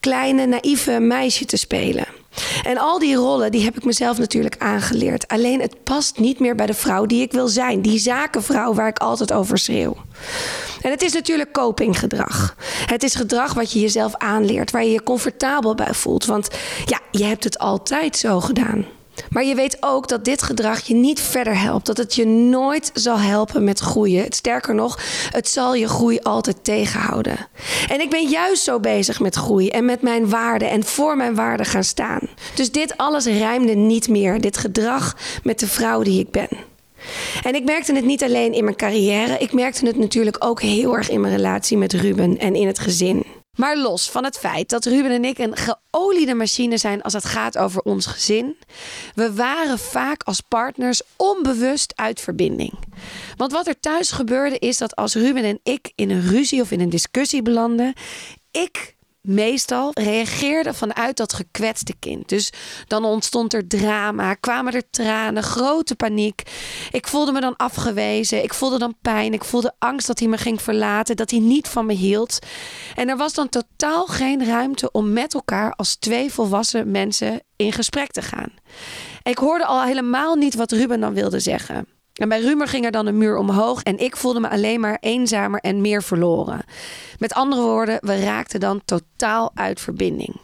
kleine, 0.00 0.46
naïeve 0.46 0.98
meisje 1.00 1.44
te 1.44 1.56
spelen. 1.56 2.06
En 2.62 2.78
al 2.78 2.98
die 2.98 3.14
rollen, 3.14 3.50
die 3.50 3.64
heb 3.64 3.76
ik 3.76 3.84
mezelf 3.84 4.18
natuurlijk 4.18 4.56
aangeleerd. 4.58 5.28
Alleen 5.28 5.60
het 5.60 5.84
past 5.84 6.18
niet 6.18 6.40
meer 6.40 6.54
bij 6.54 6.66
de 6.66 6.74
vrouw 6.74 7.06
die 7.06 7.22
ik 7.22 7.32
wil 7.32 7.48
zijn. 7.48 7.82
Die 7.82 7.98
zakenvrouw 7.98 8.74
waar 8.74 8.88
ik 8.88 8.98
altijd 8.98 9.32
over 9.32 9.58
schreeuw. 9.58 9.96
En 10.80 10.90
het 10.90 11.02
is 11.02 11.12
natuurlijk 11.12 11.52
copinggedrag. 11.52 12.56
Het 12.86 13.02
is 13.02 13.14
gedrag 13.14 13.54
wat 13.54 13.72
je 13.72 13.80
jezelf 13.80 14.14
aanleert, 14.14 14.70
waar 14.70 14.84
je 14.84 14.90
je 14.90 15.02
comfortabel 15.02 15.74
bij 15.74 15.94
voelt. 15.94 16.24
Want 16.24 16.48
ja, 16.86 17.00
je 17.10 17.24
hebt 17.24 17.44
het 17.44 17.58
altijd 17.58 18.16
zo 18.16 18.40
gedaan. 18.40 18.84
Maar 19.30 19.44
je 19.44 19.54
weet 19.54 19.76
ook 19.80 20.08
dat 20.08 20.24
dit 20.24 20.42
gedrag 20.42 20.80
je 20.80 20.94
niet 20.94 21.20
verder 21.20 21.60
helpt. 21.60 21.86
Dat 21.86 21.96
het 21.96 22.14
je 22.14 22.26
nooit 22.26 22.90
zal 22.94 23.18
helpen 23.18 23.64
met 23.64 23.78
groeien. 23.78 24.32
Sterker 24.32 24.74
nog, 24.74 24.98
het 25.30 25.48
zal 25.48 25.74
je 25.74 25.88
groei 25.88 26.18
altijd 26.22 26.56
tegenhouden. 26.62 27.48
En 27.88 28.00
ik 28.00 28.10
ben 28.10 28.28
juist 28.28 28.62
zo 28.62 28.80
bezig 28.80 29.20
met 29.20 29.34
groei 29.34 29.68
en 29.68 29.84
met 29.84 30.02
mijn 30.02 30.28
waarden 30.28 30.70
en 30.70 30.84
voor 30.84 31.16
mijn 31.16 31.34
waarden 31.34 31.66
gaan 31.66 31.84
staan. 31.84 32.28
Dus 32.54 32.72
dit 32.72 32.96
alles 32.96 33.24
rijmde 33.24 33.74
niet 33.74 34.08
meer. 34.08 34.40
Dit 34.40 34.56
gedrag 34.56 35.16
met 35.42 35.58
de 35.58 35.66
vrouw 35.66 36.02
die 36.02 36.20
ik 36.20 36.30
ben. 36.30 36.48
En 37.42 37.54
ik 37.54 37.64
merkte 37.64 37.94
het 37.94 38.04
niet 38.04 38.22
alleen 38.22 38.52
in 38.52 38.64
mijn 38.64 38.76
carrière, 38.76 39.38
ik 39.38 39.52
merkte 39.52 39.86
het 39.86 39.98
natuurlijk 39.98 40.36
ook 40.38 40.62
heel 40.62 40.96
erg 40.96 41.10
in 41.10 41.20
mijn 41.20 41.36
relatie 41.36 41.76
met 41.76 41.92
Ruben 41.92 42.38
en 42.38 42.54
in 42.54 42.66
het 42.66 42.78
gezin. 42.78 43.24
Maar 43.56 43.76
los 43.76 44.10
van 44.10 44.24
het 44.24 44.38
feit 44.38 44.68
dat 44.68 44.84
Ruben 44.84 45.10
en 45.10 45.24
ik 45.24 45.38
een 45.38 45.56
geoliede 45.56 46.34
machine 46.34 46.78
zijn 46.78 47.02
als 47.02 47.12
het 47.12 47.24
gaat 47.24 47.58
over 47.58 47.82
ons 47.82 48.06
gezin, 48.06 48.56
we 49.14 49.32
waren 49.32 49.78
vaak 49.78 50.22
als 50.22 50.40
partners 50.40 51.02
onbewust 51.16 51.92
uit 51.96 52.20
verbinding. 52.20 52.72
Want 53.36 53.52
wat 53.52 53.66
er 53.66 53.80
thuis 53.80 54.10
gebeurde 54.10 54.58
is 54.58 54.78
dat 54.78 54.96
als 54.96 55.14
Ruben 55.14 55.44
en 55.44 55.60
ik 55.62 55.92
in 55.94 56.10
een 56.10 56.28
ruzie 56.28 56.60
of 56.60 56.70
in 56.70 56.80
een 56.80 56.90
discussie 56.90 57.42
belanden, 57.42 57.92
ik 58.50 58.93
meestal 59.24 59.90
reageerde 59.94 60.74
vanuit 60.74 61.16
dat 61.16 61.32
gekwetste 61.32 61.94
kind. 61.98 62.28
Dus 62.28 62.52
dan 62.86 63.04
ontstond 63.04 63.54
er 63.54 63.66
drama, 63.66 64.34
kwamen 64.34 64.72
er 64.72 64.90
tranen, 64.90 65.42
grote 65.42 65.94
paniek. 65.94 66.42
Ik 66.90 67.08
voelde 67.08 67.32
me 67.32 67.40
dan 67.40 67.56
afgewezen, 67.56 68.42
ik 68.42 68.54
voelde 68.54 68.78
dan 68.78 68.94
pijn, 69.02 69.32
ik 69.32 69.44
voelde 69.44 69.74
angst 69.78 70.06
dat 70.06 70.18
hij 70.18 70.28
me 70.28 70.36
ging 70.36 70.62
verlaten, 70.62 71.16
dat 71.16 71.30
hij 71.30 71.40
niet 71.40 71.68
van 71.68 71.86
me 71.86 71.92
hield. 71.92 72.38
En 72.94 73.08
er 73.08 73.16
was 73.16 73.34
dan 73.34 73.48
totaal 73.48 74.06
geen 74.06 74.46
ruimte 74.46 74.90
om 74.90 75.12
met 75.12 75.34
elkaar 75.34 75.72
als 75.72 75.96
twee 75.96 76.32
volwassen 76.32 76.90
mensen 76.90 77.40
in 77.56 77.72
gesprek 77.72 78.10
te 78.10 78.22
gaan. 78.22 78.52
Ik 79.22 79.38
hoorde 79.38 79.64
al 79.64 79.82
helemaal 79.82 80.34
niet 80.34 80.54
wat 80.54 80.72
Ruben 80.72 81.00
dan 81.00 81.14
wilde 81.14 81.40
zeggen. 81.40 81.93
En 82.14 82.28
bij 82.28 82.40
Rumer 82.40 82.68
ging 82.68 82.84
er 82.84 82.90
dan 82.90 83.06
een 83.06 83.18
muur 83.18 83.36
omhoog 83.36 83.82
en 83.82 83.98
ik 83.98 84.16
voelde 84.16 84.40
me 84.40 84.50
alleen 84.50 84.80
maar 84.80 84.96
eenzamer 85.00 85.60
en 85.60 85.80
meer 85.80 86.02
verloren. 86.02 86.64
Met 87.18 87.32
andere 87.32 87.62
woorden, 87.62 87.98
we 88.00 88.20
raakten 88.20 88.60
dan 88.60 88.82
totaal 88.84 89.50
uit 89.54 89.80
verbinding. 89.80 90.40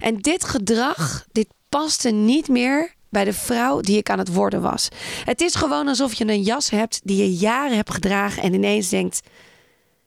En 0.00 0.16
dit 0.16 0.44
gedrag, 0.44 1.26
dit 1.32 1.46
paste 1.68 2.10
niet 2.10 2.48
meer 2.48 2.94
bij 3.08 3.24
de 3.24 3.32
vrouw 3.32 3.80
die 3.80 3.96
ik 3.96 4.10
aan 4.10 4.18
het 4.18 4.34
worden 4.34 4.60
was. 4.62 4.88
Het 5.24 5.40
is 5.40 5.54
gewoon 5.54 5.88
alsof 5.88 6.14
je 6.14 6.28
een 6.28 6.42
jas 6.42 6.70
hebt 6.70 7.00
die 7.04 7.16
je 7.16 7.34
jaren 7.34 7.76
hebt 7.76 7.90
gedragen 7.90 8.42
en 8.42 8.54
ineens 8.54 8.88
denkt: 8.88 9.20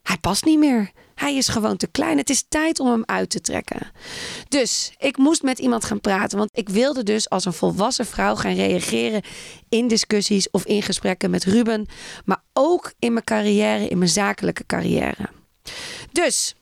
hij 0.03 0.17
past 0.17 0.45
niet 0.45 0.59
meer. 0.59 0.91
Hij 1.17 1.35
is 1.35 1.47
gewoon 1.47 1.77
te 1.77 1.87
klein. 1.87 2.17
Het 2.17 2.29
is 2.29 2.45
tijd 2.49 2.79
om 2.79 2.87
hem 2.87 3.03
uit 3.05 3.29
te 3.29 3.41
trekken. 3.41 3.91
Dus 4.47 4.93
ik 4.97 5.17
moest 5.17 5.43
met 5.43 5.59
iemand 5.59 5.85
gaan 5.85 6.01
praten. 6.01 6.37
Want 6.37 6.49
ik 6.53 6.69
wilde 6.69 7.03
dus 7.03 7.29
als 7.29 7.45
een 7.45 7.53
volwassen 7.53 8.05
vrouw 8.05 8.35
gaan 8.35 8.55
reageren 8.55 9.21
in 9.69 9.87
discussies 9.87 10.49
of 10.51 10.65
in 10.65 10.81
gesprekken 10.81 11.29
met 11.29 11.43
Ruben. 11.43 11.87
Maar 12.25 12.43
ook 12.53 12.93
in 12.99 13.13
mijn 13.13 13.25
carrière, 13.25 13.87
in 13.87 13.97
mijn 13.97 14.09
zakelijke 14.09 14.65
carrière. 14.65 15.29
Dus 16.11 16.55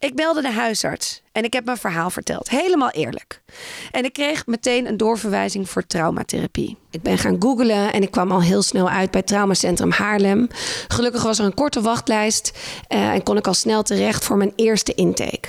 ik 0.00 0.14
belde 0.14 0.42
de 0.42 0.50
huisarts 0.50 1.22
en 1.32 1.44
ik 1.44 1.52
heb 1.52 1.64
mijn 1.64 1.76
verhaal 1.76 2.10
verteld. 2.10 2.50
Helemaal 2.50 2.90
eerlijk. 2.90 3.42
En 3.90 4.04
ik 4.04 4.12
kreeg 4.12 4.46
meteen 4.46 4.86
een 4.86 4.96
doorverwijzing 4.96 5.70
voor 5.70 5.86
traumatherapie. 5.86 6.76
Ik 6.90 7.02
ben 7.02 7.18
gaan 7.18 7.36
googlen 7.38 7.92
en 7.92 8.02
ik 8.02 8.10
kwam 8.10 8.32
al 8.32 8.42
heel 8.42 8.62
snel 8.62 8.88
uit 8.88 9.10
bij 9.10 9.22
Traumacentrum 9.22 9.90
Haarlem. 9.90 10.48
Gelukkig 10.88 11.22
was 11.22 11.38
er 11.38 11.44
een 11.44 11.54
korte 11.54 11.80
wachtlijst 11.80 12.58
uh, 12.88 13.08
en 13.08 13.22
kon 13.22 13.36
ik 13.36 13.46
al 13.46 13.54
snel 13.54 13.82
terecht 13.82 14.24
voor 14.24 14.36
mijn 14.36 14.52
eerste 14.56 14.94
intake. 14.94 15.48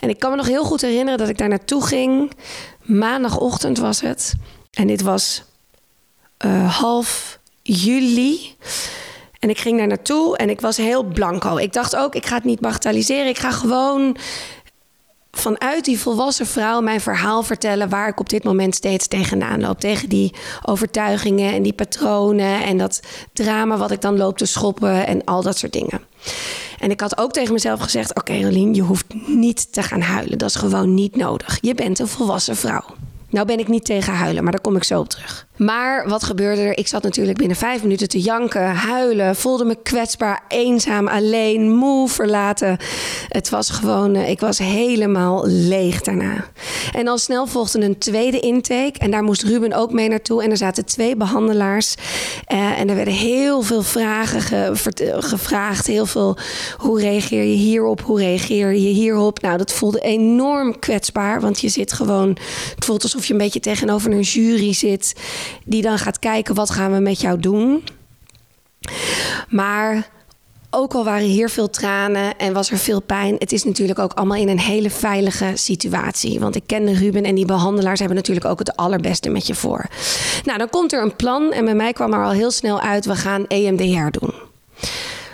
En 0.00 0.08
ik 0.08 0.18
kan 0.18 0.30
me 0.30 0.36
nog 0.36 0.46
heel 0.46 0.64
goed 0.64 0.80
herinneren 0.80 1.18
dat 1.18 1.28
ik 1.28 1.38
daar 1.38 1.48
naartoe 1.48 1.86
ging. 1.86 2.32
Maandagochtend 2.82 3.78
was 3.78 4.00
het. 4.00 4.34
En 4.72 4.86
dit 4.86 5.02
was 5.02 5.42
uh, 6.44 6.78
half 6.78 7.38
juli. 7.62 8.56
En 9.38 9.50
ik 9.50 9.58
ging 9.58 9.78
daar 9.78 9.86
naartoe 9.86 10.36
en 10.36 10.50
ik 10.50 10.60
was 10.60 10.76
heel 10.76 11.02
blanco. 11.02 11.56
Ik 11.56 11.72
dacht 11.72 11.96
ook, 11.96 12.14
ik 12.14 12.26
ga 12.26 12.34
het 12.34 12.44
niet 12.44 12.60
bagatelliseren. 12.60 13.28
Ik 13.28 13.38
ga 13.38 13.50
gewoon 13.50 14.16
vanuit 15.38 15.84
die 15.84 15.98
volwassen 15.98 16.46
vrouw 16.46 16.80
mijn 16.80 17.00
verhaal 17.00 17.42
vertellen 17.42 17.88
waar 17.88 18.08
ik 18.08 18.20
op 18.20 18.28
dit 18.28 18.44
moment 18.44 18.74
steeds 18.74 19.06
tegenaan 19.06 19.60
loop. 19.60 19.80
Tegen 19.80 20.08
die 20.08 20.34
overtuigingen 20.62 21.52
en 21.52 21.62
die 21.62 21.72
patronen 21.72 22.64
en 22.64 22.78
dat 22.78 23.00
drama 23.32 23.76
wat 23.76 23.90
ik 23.90 24.00
dan 24.00 24.16
loop 24.16 24.38
te 24.38 24.46
schoppen 24.46 25.06
en 25.06 25.24
al 25.24 25.42
dat 25.42 25.58
soort 25.58 25.72
dingen. 25.72 26.00
En 26.78 26.90
ik 26.90 27.00
had 27.00 27.18
ook 27.18 27.32
tegen 27.32 27.52
mezelf 27.52 27.80
gezegd: 27.80 28.10
Oké, 28.10 28.32
okay, 28.32 28.42
Rolien, 28.42 28.74
je 28.74 28.82
hoeft 28.82 29.06
niet 29.26 29.72
te 29.72 29.82
gaan 29.82 30.00
huilen. 30.00 30.38
Dat 30.38 30.48
is 30.48 30.56
gewoon 30.56 30.94
niet 30.94 31.16
nodig. 31.16 31.58
Je 31.60 31.74
bent 31.74 31.98
een 31.98 32.08
volwassen 32.08 32.56
vrouw. 32.56 32.84
Nou 33.36 33.48
ben 33.48 33.58
ik 33.58 33.68
niet 33.68 33.84
tegen 33.84 34.12
huilen, 34.12 34.42
maar 34.42 34.52
daar 34.52 34.60
kom 34.60 34.76
ik 34.76 34.84
zo 34.84 35.00
op 35.00 35.08
terug. 35.08 35.46
Maar 35.56 36.08
wat 36.08 36.22
gebeurde 36.22 36.60
er? 36.60 36.78
Ik 36.78 36.86
zat 36.86 37.02
natuurlijk 37.02 37.38
binnen 37.38 37.56
vijf 37.56 37.82
minuten 37.82 38.08
te 38.08 38.20
janken, 38.20 38.74
huilen, 38.74 39.36
voelde 39.36 39.64
me 39.64 39.76
kwetsbaar, 39.82 40.42
eenzaam, 40.48 41.08
alleen, 41.08 41.70
moe, 41.70 42.08
verlaten. 42.08 42.78
Het 43.28 43.48
was 43.48 43.70
gewoon, 43.70 44.14
eh, 44.14 44.28
ik 44.28 44.40
was 44.40 44.58
helemaal 44.58 45.46
leeg 45.46 46.00
daarna. 46.00 46.44
En 46.92 47.08
al 47.08 47.18
snel 47.18 47.46
volgde 47.46 47.80
een 47.82 47.98
tweede 47.98 48.40
intake 48.40 48.98
en 48.98 49.10
daar 49.10 49.22
moest 49.22 49.42
Ruben 49.42 49.72
ook 49.72 49.92
mee 49.92 50.08
naartoe. 50.08 50.42
En 50.42 50.50
er 50.50 50.56
zaten 50.56 50.84
twee 50.84 51.16
behandelaars 51.16 51.94
uh, 52.52 52.80
en 52.80 52.88
er 52.88 52.94
werden 52.94 53.14
heel 53.14 53.62
veel 53.62 53.82
vragen 53.82 54.76
gevraagd. 55.22 55.86
Heel 55.86 56.06
veel, 56.06 56.36
hoe 56.76 57.00
reageer 57.00 57.42
je 57.42 57.56
hierop? 57.56 58.00
Hoe 58.00 58.18
reageer 58.18 58.72
je 58.72 58.88
hierop? 58.88 59.40
Nou, 59.40 59.56
dat 59.58 59.72
voelde 59.72 60.00
enorm 60.00 60.78
kwetsbaar, 60.78 61.40
want 61.40 61.60
je 61.60 61.68
zit 61.68 61.92
gewoon, 61.92 62.28
het 62.74 62.84
voelt 62.84 63.02
alsof 63.02 63.25
je 63.26 63.32
een 63.32 63.38
beetje 63.38 63.60
tegenover 63.60 64.12
een 64.12 64.20
jury 64.20 64.72
zit 64.72 65.14
die 65.64 65.82
dan 65.82 65.98
gaat 65.98 66.18
kijken 66.18 66.54
wat 66.54 66.70
gaan 66.70 66.92
we 66.92 67.00
met 67.00 67.20
jou 67.20 67.40
doen. 67.40 67.84
Maar 69.48 70.08
ook 70.70 70.94
al 70.94 71.04
waren 71.04 71.26
hier 71.26 71.50
veel 71.50 71.70
tranen 71.70 72.36
en 72.36 72.52
was 72.52 72.70
er 72.70 72.78
veel 72.78 73.00
pijn, 73.00 73.36
het 73.38 73.52
is 73.52 73.64
natuurlijk 73.64 73.98
ook 73.98 74.12
allemaal 74.12 74.36
in 74.36 74.48
een 74.48 74.60
hele 74.60 74.90
veilige 74.90 75.52
situatie. 75.54 76.40
Want 76.40 76.56
ik 76.56 76.62
kende 76.66 76.94
Ruben 76.94 77.24
en 77.24 77.34
die 77.34 77.46
behandelaars 77.46 77.98
hebben 77.98 78.16
natuurlijk 78.16 78.46
ook 78.46 78.58
het 78.58 78.76
allerbeste 78.76 79.28
met 79.28 79.46
je 79.46 79.54
voor. 79.54 79.86
Nou, 80.44 80.58
dan 80.58 80.70
komt 80.70 80.92
er 80.92 81.02
een 81.02 81.16
plan 81.16 81.52
en 81.52 81.64
bij 81.64 81.74
mij 81.74 81.92
kwam 81.92 82.12
er 82.12 82.24
al 82.24 82.30
heel 82.30 82.50
snel 82.50 82.80
uit: 82.80 83.06
we 83.06 83.14
gaan 83.14 83.46
EMDR 83.46 84.18
doen. 84.18 84.34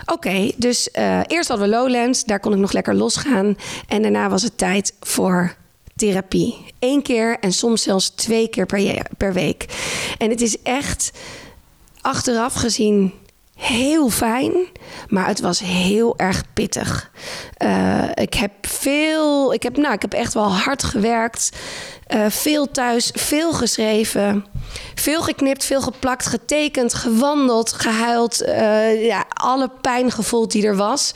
Oké, 0.05 0.51
dus 0.55 0.89
uh, 0.97 1.19
eerst 1.27 1.49
hadden 1.49 1.69
we 1.69 1.75
Lowlands, 1.75 2.23
daar 2.23 2.39
kon 2.39 2.53
ik 2.53 2.59
nog 2.59 2.71
lekker 2.71 2.95
losgaan. 2.95 3.57
En 3.87 4.01
daarna 4.01 4.29
was 4.29 4.43
het 4.43 4.57
tijd 4.57 4.93
voor 4.99 5.55
therapie. 5.95 6.65
Eén 6.79 7.01
keer 7.01 7.39
en 7.39 7.53
soms 7.53 7.81
zelfs 7.81 8.09
twee 8.09 8.47
keer 8.47 8.65
per, 8.65 9.05
per 9.17 9.33
week. 9.33 9.65
En 10.17 10.29
het 10.29 10.41
is 10.41 10.61
echt 10.61 11.11
achteraf 12.01 12.53
gezien 12.53 13.13
heel 13.55 14.09
fijn, 14.09 14.53
maar 15.07 15.27
het 15.27 15.39
was 15.39 15.59
heel 15.59 16.17
erg 16.17 16.43
pittig. 16.53 17.11
Uh, 17.57 18.03
ik 18.13 18.33
heb 18.33 18.51
veel, 18.61 19.53
ik 19.53 19.63
heb, 19.63 19.77
nou, 19.77 19.93
ik 19.93 20.01
heb 20.01 20.13
echt 20.13 20.33
wel 20.33 20.53
hard 20.53 20.83
gewerkt, 20.83 21.49
uh, 22.15 22.25
veel 22.29 22.71
thuis, 22.71 23.11
veel 23.13 23.53
geschreven, 23.53 24.45
veel 24.95 25.21
geknipt, 25.21 25.65
veel 25.65 25.81
geplakt, 25.81 26.25
getekend, 26.25 26.93
gewandeld, 26.93 27.73
gehuild, 27.73 28.41
uh, 28.41 29.05
ja, 29.05 29.25
alle 29.33 29.69
pijn 29.81 30.11
gevoeld 30.11 30.51
die 30.51 30.65
er 30.65 30.75
was. 30.75 31.13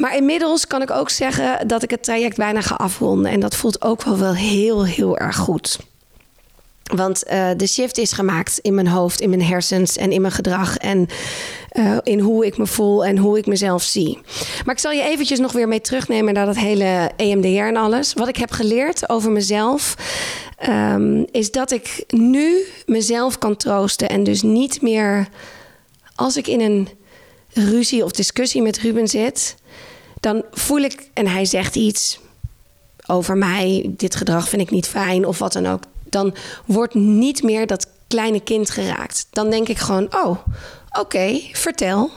Maar 0.00 0.16
inmiddels 0.16 0.66
kan 0.66 0.82
ik 0.82 0.90
ook 0.90 1.10
zeggen 1.10 1.68
dat 1.68 1.82
ik 1.82 1.90
het 1.90 2.02
traject 2.02 2.36
bijna 2.36 2.60
ga 2.60 2.74
afronden. 2.74 3.30
En 3.30 3.40
dat 3.40 3.56
voelt 3.56 3.82
ook 3.82 4.02
wel, 4.02 4.18
wel 4.18 4.34
heel, 4.34 4.84
heel 4.86 5.18
erg 5.18 5.36
goed. 5.36 5.78
Want 6.82 7.24
uh, 7.32 7.50
de 7.56 7.66
shift 7.66 7.98
is 7.98 8.12
gemaakt 8.12 8.58
in 8.58 8.74
mijn 8.74 8.86
hoofd, 8.86 9.20
in 9.20 9.28
mijn 9.28 9.42
hersens 9.42 9.96
en 9.96 10.12
in 10.12 10.20
mijn 10.20 10.32
gedrag. 10.32 10.76
En 10.76 11.08
uh, 11.72 11.98
in 12.02 12.18
hoe 12.18 12.46
ik 12.46 12.58
me 12.58 12.66
voel 12.66 13.04
en 13.04 13.18
hoe 13.18 13.38
ik 13.38 13.46
mezelf 13.46 13.82
zie. 13.82 14.18
Maar 14.64 14.74
ik 14.74 14.80
zal 14.80 14.92
je 14.92 15.02
eventjes 15.02 15.38
nog 15.38 15.52
weer 15.52 15.68
mee 15.68 15.80
terugnemen 15.80 16.34
naar 16.34 16.46
dat 16.46 16.56
hele 16.56 17.10
EMDR 17.16 17.46
en 17.46 17.76
alles. 17.76 18.14
Wat 18.14 18.28
ik 18.28 18.36
heb 18.36 18.50
geleerd 18.50 19.08
over 19.08 19.30
mezelf. 19.30 19.96
Um, 20.68 21.26
is 21.30 21.50
dat 21.50 21.70
ik 21.70 22.04
nu 22.08 22.66
mezelf 22.86 23.38
kan 23.38 23.56
troosten. 23.56 24.08
En 24.08 24.24
dus 24.24 24.42
niet 24.42 24.82
meer 24.82 25.28
als 26.14 26.36
ik 26.36 26.46
in 26.46 26.60
een 26.60 26.88
ruzie 27.52 28.04
of 28.04 28.12
discussie 28.12 28.62
met 28.62 28.78
Ruben 28.78 29.08
zit 29.08 29.58
dan 30.20 30.44
voel 30.50 30.78
ik, 30.78 31.10
en 31.12 31.26
hij 31.26 31.44
zegt 31.44 31.76
iets 31.76 32.20
over 33.06 33.36
mij, 33.36 33.90
dit 33.96 34.14
gedrag 34.14 34.48
vind 34.48 34.62
ik 34.62 34.70
niet 34.70 34.86
fijn 34.86 35.26
of 35.26 35.38
wat 35.38 35.52
dan 35.52 35.66
ook, 35.66 35.82
dan 36.04 36.34
wordt 36.66 36.94
niet 36.94 37.42
meer 37.42 37.66
dat 37.66 37.86
kleine 38.08 38.40
kind 38.40 38.70
geraakt. 38.70 39.26
Dan 39.30 39.50
denk 39.50 39.68
ik 39.68 39.78
gewoon, 39.78 40.14
oh, 40.14 40.36
oké, 40.98 41.40
vertel. 41.52 42.10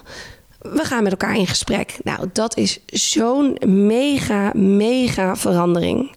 We 0.60 0.84
gaan 0.84 1.04
met 1.04 1.12
elkaar 1.12 1.36
in 1.36 1.48
gesprek. 1.48 1.98
Nou, 2.04 2.30
dat 2.34 2.58
is 2.58 2.80
zo'n 2.86 3.58
mega, 3.66 4.52
mega 4.56 5.36
verandering. 5.36 6.16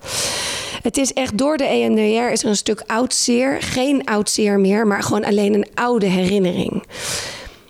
Het 0.82 0.96
is 0.96 1.12
echt 1.12 1.38
door 1.38 1.56
de 1.56 1.64
EMDR 1.64 2.32
is 2.32 2.42
er 2.42 2.48
een 2.48 2.56
stuk 2.56 2.82
oud 2.86 3.14
zeer. 3.14 3.62
Geen 3.62 4.04
oud 4.04 4.30
zeer 4.30 4.60
meer, 4.60 4.86
maar 4.86 5.02
gewoon 5.02 5.24
alleen 5.24 5.54
een 5.54 5.68
oude 5.74 6.06
herinnering. 6.06 6.84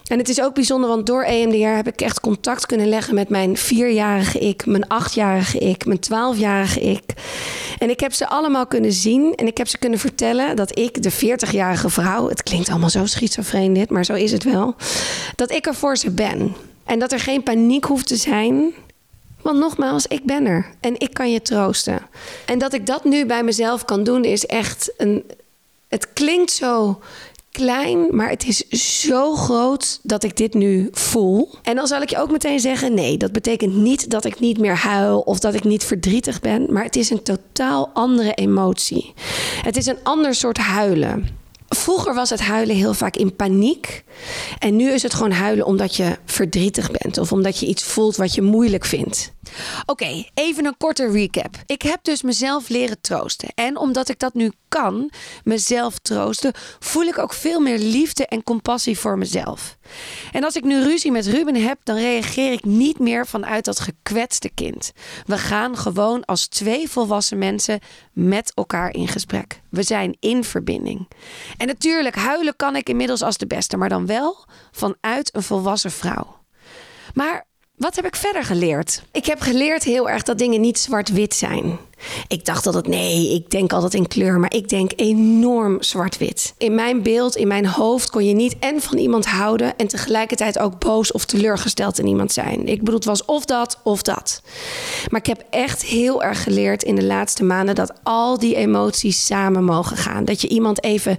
En 0.07 0.19
het 0.19 0.29
is 0.29 0.41
ook 0.41 0.55
bijzonder, 0.55 0.89
want 0.89 1.07
door 1.07 1.23
EMDR 1.23 1.77
heb 1.77 1.87
ik 1.87 2.01
echt 2.01 2.21
contact 2.21 2.67
kunnen 2.67 2.89
leggen 2.89 3.15
met 3.15 3.29
mijn 3.29 3.57
vierjarige 3.57 4.39
ik, 4.39 4.67
mijn 4.67 4.89
achtjarige 4.89 5.59
ik, 5.59 5.87
mijn 5.87 5.99
twaalfjarige 5.99 6.81
ik. 6.81 7.03
En 7.79 7.91
ik 7.91 8.01
heb 8.01 8.13
ze 8.13 8.29
allemaal 8.29 8.67
kunnen 8.67 8.93
zien 8.93 9.35
en 9.35 9.47
ik 9.47 9.59
heb 9.59 9.69
ze 9.69 9.79
kunnen 9.79 9.99
vertellen 9.99 10.57
dat 10.57 10.79
ik, 10.79 11.03
de 11.03 11.13
40-jarige 11.13 11.91
vrouw, 11.91 12.29
het 12.29 12.43
klinkt 12.43 12.69
allemaal 12.69 12.91
zo 12.91 13.07
schizofreen 13.07 13.73
dit, 13.73 13.91
maar 13.91 14.05
zo 14.05 14.15
is 14.15 14.33
het 14.33 14.45
wel, 14.45 14.75
dat 15.37 15.51
ik 15.51 15.67
er 15.67 15.75
voor 15.75 15.97
ze 15.97 16.11
ben. 16.11 16.55
En 16.85 16.99
dat 16.99 17.13
er 17.13 17.21
geen 17.21 17.43
paniek 17.43 17.85
hoeft 17.85 18.07
te 18.07 18.17
zijn, 18.17 18.75
want 19.43 19.59
nogmaals, 19.59 20.07
ik 20.07 20.25
ben 20.25 20.47
er 20.47 20.67
en 20.81 21.01
ik 21.01 21.15
kan 21.15 21.33
je 21.33 21.43
troosten. 21.43 21.99
En 22.47 22.59
dat 22.59 22.73
ik 22.73 22.87
dat 22.87 23.05
nu 23.05 23.27
bij 23.27 23.43
mezelf 23.43 23.85
kan 23.85 24.05
doen, 24.05 24.25
is 24.25 24.47
echt 24.47 24.93
een. 24.97 25.25
Het 25.89 26.13
klinkt 26.13 26.51
zo 26.51 27.01
klein, 27.57 28.17
maar 28.17 28.29
het 28.29 28.47
is 28.47 28.69
zo 29.03 29.35
groot 29.35 30.01
dat 30.03 30.25
ik 30.25 30.37
dit 30.37 30.55
nu 30.55 30.89
voel. 30.93 31.51
En 31.63 31.77
dan 31.77 31.87
zal 31.87 32.03
ik 32.03 32.11
je 32.11 32.19
ook 32.19 32.31
meteen 32.31 32.61
zeggen: 32.61 32.95
nee, 32.95 33.17
dat 33.17 33.33
betekent 33.33 33.75
niet 33.75 34.11
dat 34.11 34.25
ik 34.25 34.41
niet 34.41 34.59
meer 34.59 34.77
huil 34.77 35.21
of 35.21 35.39
dat 35.39 35.55
ik 35.55 35.65
niet 35.65 35.85
verdrietig 35.85 36.41
ben, 36.41 36.73
maar 36.73 36.85
het 36.85 36.97
is 36.97 37.11
een 37.11 37.23
totaal 37.23 37.91
andere 37.93 38.35
emotie. 38.35 39.13
Het 39.63 39.77
is 39.77 39.87
een 39.87 39.99
ander 40.03 40.35
soort 40.35 40.59
huilen. 40.59 41.29
Vroeger 41.69 42.15
was 42.15 42.31
het 42.31 42.41
huilen 42.41 42.77
heel 42.77 42.95
vaak 42.95 43.17
in 43.17 43.37
paniek. 43.37 44.05
En 44.59 44.77
nu 44.77 44.91
is 44.91 45.03
het 45.03 45.15
gewoon 45.15 45.33
huilen 45.33 45.67
omdat 45.67 45.97
je 45.97 46.17
verdrietig 46.25 46.91
bent 46.91 47.19
of 47.19 47.33
omdat 47.33 47.59
je 47.59 47.67
iets 47.67 47.83
voelt 47.83 48.17
wat 48.17 48.35
je 48.35 48.43
moeilijk 48.43 48.85
vindt. 48.85 49.33
Oké, 49.87 50.25
even 50.35 50.67
een 50.67 50.77
korte 50.77 51.11
recap. 51.11 51.57
Ik 51.67 51.83
heb 51.83 52.05
dus 52.05 52.23
mezelf 52.23 52.69
leren 52.69 53.01
troosten. 53.01 53.49
En 53.55 53.77
omdat 53.77 54.09
ik 54.09 54.19
dat 54.19 54.35
nu 54.35 54.53
kan, 54.69 55.11
mezelf 55.45 55.99
troosten, 55.99 56.53
voel 56.79 57.03
ik 57.03 57.19
ook 57.19 57.33
veel 57.33 57.61
meer 57.61 57.79
liefde 57.79 58.27
en 58.27 58.43
compassie 58.43 58.99
voor 58.99 59.19
mezelf. 59.19 59.77
En 60.33 60.45
als 60.45 60.57
ik 60.57 60.65
nu 60.65 60.83
ruzie 60.83 61.13
met 61.13 61.27
Ruben 61.27 61.55
heb, 61.55 61.79
dan 61.83 61.97
reageer 61.97 62.53
ik 62.53 62.65
niet 62.65 62.99
meer 62.99 63.27
vanuit 63.27 63.65
dat 63.65 63.81
gekwetste 63.81 64.51
kind. 64.55 64.93
We 65.27 65.39
gaan 65.39 65.77
gewoon 65.77 66.25
als 66.25 66.47
twee 66.47 66.89
volwassen 66.89 67.39
mensen 67.39 67.81
met 68.13 68.53
elkaar 68.55 68.95
in 68.95 69.09
gesprek. 69.09 69.61
We 69.71 69.83
zijn 69.83 70.17
in 70.21 70.45
verbinding. 70.45 71.09
En 71.57 71.67
natuurlijk, 71.67 72.15
huilen 72.15 72.57
kan 72.57 72.77
ik 72.77 72.89
inmiddels 72.89 73.23
als 73.23 73.37
de 73.37 73.47
beste, 73.47 73.77
maar 73.77 73.89
dan 73.89 74.07
wel 74.07 74.47
vanuit 74.71 75.35
een 75.35 75.43
volwassen 75.43 75.91
vrouw. 75.91 76.45
Maar 77.15 77.47
Wat 77.77 77.97
heb 77.97 78.07
ik 78.07 78.17
verder 78.17 78.45
geleerd? 78.45 79.03
Ik 79.13 79.27
heb 79.27 79.41
geleerd 79.41 79.85
heel 79.85 80.09
erg 80.09 80.23
dat 80.23 80.39
dingen 80.39 80.61
niet 80.61 80.79
zwart-wit 80.79 81.35
zijn. 81.35 81.79
Ik 82.29 82.45
dacht 82.45 82.67
altijd, 82.67 82.87
nee, 82.87 83.35
ik 83.35 83.51
denk 83.51 83.73
altijd 83.73 83.95
in 83.95 84.09
kleur, 84.09 84.39
maar 84.39 84.55
ik 84.55 84.69
denk 84.69 84.93
enorm 84.97 85.83
zwart-wit. 85.83 86.55
In 86.59 86.75
mijn 86.75 87.03
beeld, 87.03 87.37
in 87.37 87.49
mijn 87.49 87.67
hoofd 87.67 88.11
kon 88.11 88.25
je 88.25 88.35
niet 88.35 88.59
en 88.59 88.81
van 88.83 88.99
iemand 88.99 89.27
houden 89.27 89.77
en 89.77 89.87
tegelijkertijd 89.87 90.59
ook 90.59 90.79
boos 90.79 91.13
of 91.13 91.25
teleurgesteld 91.25 91.99
in 91.99 92.07
iemand 92.07 92.33
zijn. 92.33 92.69
Ik 92.69 92.79
bedoel, 92.79 92.95
het 92.95 93.05
was 93.05 93.25
of 93.25 93.45
dat 93.45 93.79
of 93.83 94.03
dat. 94.03 94.43
Maar 95.11 95.21
ik 95.21 95.27
heb 95.27 95.45
echt 95.51 95.85
heel 95.85 96.23
erg 96.23 96.43
geleerd 96.43 96.83
in 96.83 96.95
de 96.95 97.05
laatste 97.05 97.45
maanden 97.45 97.75
dat 97.75 97.93
al 98.03 98.39
die 98.39 98.55
emoties 98.55 99.27
samen 99.27 99.65
mogen 99.65 99.97
gaan. 99.97 100.25
Dat 100.25 100.41
je 100.41 100.49
iemand 100.49 100.83
even 100.83 101.17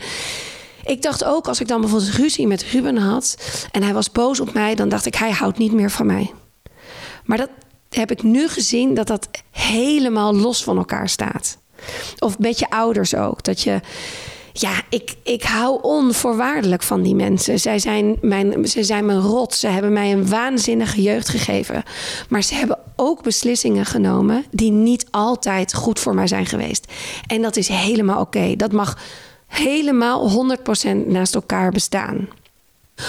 ik 0.85 1.01
dacht 1.01 1.23
ook, 1.23 1.47
als 1.47 1.59
ik 1.59 1.67
dan 1.67 1.81
bijvoorbeeld 1.81 2.11
ruzie 2.11 2.47
met 2.47 2.63
Ruben 2.63 2.97
had 2.97 3.37
en 3.71 3.83
hij 3.83 3.93
was 3.93 4.11
boos 4.11 4.39
op 4.39 4.53
mij, 4.53 4.75
dan 4.75 4.89
dacht 4.89 5.05
ik, 5.05 5.15
hij 5.15 5.31
houdt 5.31 5.57
niet 5.57 5.71
meer 5.71 5.91
van 5.91 6.05
mij. 6.05 6.31
Maar 7.27 7.37
dat 7.37 7.49
heb 7.89 8.11
ik 8.11 8.23
nu 8.23 8.47
gezien 8.47 8.93
dat 8.93 9.07
dat 9.07 9.29
helemaal 9.51 10.35
los 10.35 10.63
van 10.63 10.77
elkaar 10.77 11.09
staat. 11.09 11.57
Of 12.19 12.39
met 12.39 12.59
je 12.59 12.69
ouders 12.69 13.15
ook. 13.15 13.43
Dat 13.43 13.61
je. 13.61 13.79
Ja, 14.53 14.81
ik, 14.89 15.15
ik 15.23 15.43
hou 15.43 15.79
onvoorwaardelijk 15.81 16.83
van 16.83 17.01
die 17.01 17.15
mensen. 17.15 17.59
Zij 17.59 17.79
zijn, 17.79 18.17
mijn, 18.21 18.67
ze 18.67 18.83
zijn 18.83 19.05
mijn 19.05 19.19
rot. 19.19 19.53
Ze 19.53 19.67
hebben 19.67 19.93
mij 19.93 20.11
een 20.11 20.29
waanzinnige 20.29 21.01
jeugd 21.01 21.29
gegeven. 21.29 21.83
Maar 22.29 22.41
ze 22.41 22.55
hebben 22.55 22.79
ook 22.95 23.23
beslissingen 23.23 23.85
genomen 23.85 24.45
die 24.51 24.71
niet 24.71 25.07
altijd 25.11 25.73
goed 25.73 25.99
voor 25.99 26.15
mij 26.15 26.27
zijn 26.27 26.45
geweest. 26.45 26.91
En 27.27 27.41
dat 27.41 27.55
is 27.55 27.67
helemaal 27.67 28.21
oké. 28.21 28.55
Dat 28.55 28.71
mag 28.71 28.97
helemaal 29.47 30.47
100% 30.57 31.05
naast 31.05 31.35
elkaar 31.35 31.71
bestaan. 31.71 32.27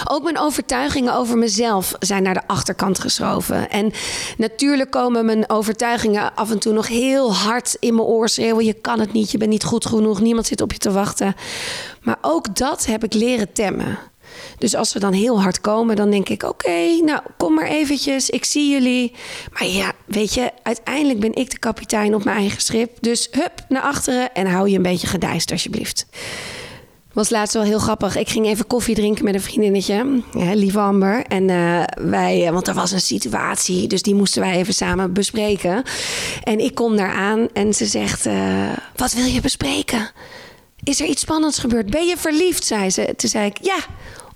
Ook 0.05 0.23
mijn 0.23 0.39
overtuigingen 0.39 1.15
over 1.15 1.37
mezelf 1.37 1.93
zijn 1.99 2.23
naar 2.23 2.33
de 2.33 2.47
achterkant 2.47 2.99
geschoven. 2.99 3.69
En 3.69 3.91
natuurlijk 4.37 4.91
komen 4.91 5.25
mijn 5.25 5.49
overtuigingen 5.49 6.35
af 6.35 6.51
en 6.51 6.59
toe 6.59 6.73
nog 6.73 6.87
heel 6.87 7.33
hard 7.33 7.77
in 7.79 7.95
mijn 7.95 8.07
oor 8.07 8.29
schreeuwen. 8.29 8.65
Je 8.65 8.73
kan 8.73 8.99
het 8.99 9.13
niet, 9.13 9.31
je 9.31 9.37
bent 9.37 9.49
niet 9.51 9.63
goed 9.63 9.85
genoeg, 9.85 10.21
niemand 10.21 10.47
zit 10.47 10.61
op 10.61 10.71
je 10.71 10.77
te 10.77 10.91
wachten. 10.91 11.35
Maar 12.01 12.17
ook 12.21 12.55
dat 12.55 12.85
heb 12.85 13.03
ik 13.03 13.13
leren 13.13 13.53
temmen. 13.53 13.99
Dus 14.57 14.75
als 14.75 14.89
ze 14.89 14.99
dan 14.99 15.13
heel 15.13 15.41
hard 15.41 15.61
komen, 15.61 15.95
dan 15.95 16.09
denk 16.09 16.29
ik: 16.29 16.43
oké, 16.43 17.01
nou 17.01 17.21
kom 17.37 17.53
maar 17.53 17.67
eventjes, 17.67 18.29
ik 18.29 18.45
zie 18.45 18.71
jullie. 18.71 19.11
Maar 19.53 19.65
ja, 19.65 19.91
weet 20.05 20.33
je, 20.33 20.51
uiteindelijk 20.63 21.19
ben 21.19 21.35
ik 21.35 21.51
de 21.51 21.59
kapitein 21.59 22.15
op 22.15 22.23
mijn 22.23 22.37
eigen 22.37 22.61
schip. 22.61 22.97
Dus 22.99 23.27
hup 23.31 23.65
naar 23.69 23.81
achteren 23.81 24.33
en 24.33 24.47
hou 24.47 24.69
je 24.69 24.75
een 24.75 24.81
beetje 24.81 25.07
gedijst, 25.07 25.51
alsjeblieft. 25.51 26.05
Was 27.13 27.29
laatst 27.29 27.53
wel 27.53 27.63
heel 27.63 27.79
grappig. 27.79 28.15
Ik 28.15 28.29
ging 28.29 28.45
even 28.45 28.67
koffie 28.67 28.95
drinken 28.95 29.23
met 29.23 29.33
een 29.33 29.41
vriendinnetje, 29.41 30.21
ja, 30.31 30.53
lieve 30.53 30.79
Amber. 30.79 31.25
En 31.25 31.49
uh, 31.49 31.83
wij, 31.95 32.45
eh, 32.45 32.51
want 32.51 32.67
er 32.67 32.73
was 32.73 32.91
een 32.91 33.01
situatie, 33.01 33.87
dus 33.87 34.01
die 34.01 34.15
moesten 34.15 34.41
wij 34.41 34.55
even 34.55 34.73
samen 34.73 35.13
bespreken. 35.13 35.83
En 36.43 36.59
ik 36.59 36.75
kom 36.75 36.95
daar 36.97 37.13
aan 37.13 37.47
en 37.53 37.73
ze 37.73 37.85
zegt: 37.85 38.25
uh, 38.25 38.69
Wat 38.95 39.13
wil 39.13 39.25
je 39.25 39.41
bespreken? 39.41 40.09
Is 40.83 41.01
er 41.01 41.07
iets 41.07 41.21
spannends 41.21 41.59
gebeurd? 41.59 41.89
Ben 41.89 42.05
je 42.05 42.17
verliefd? 42.17 42.65
zei 42.65 42.89
ze. 42.89 43.13
Toen 43.15 43.29
zei 43.29 43.45
ik: 43.45 43.57
Ja, 43.61 43.77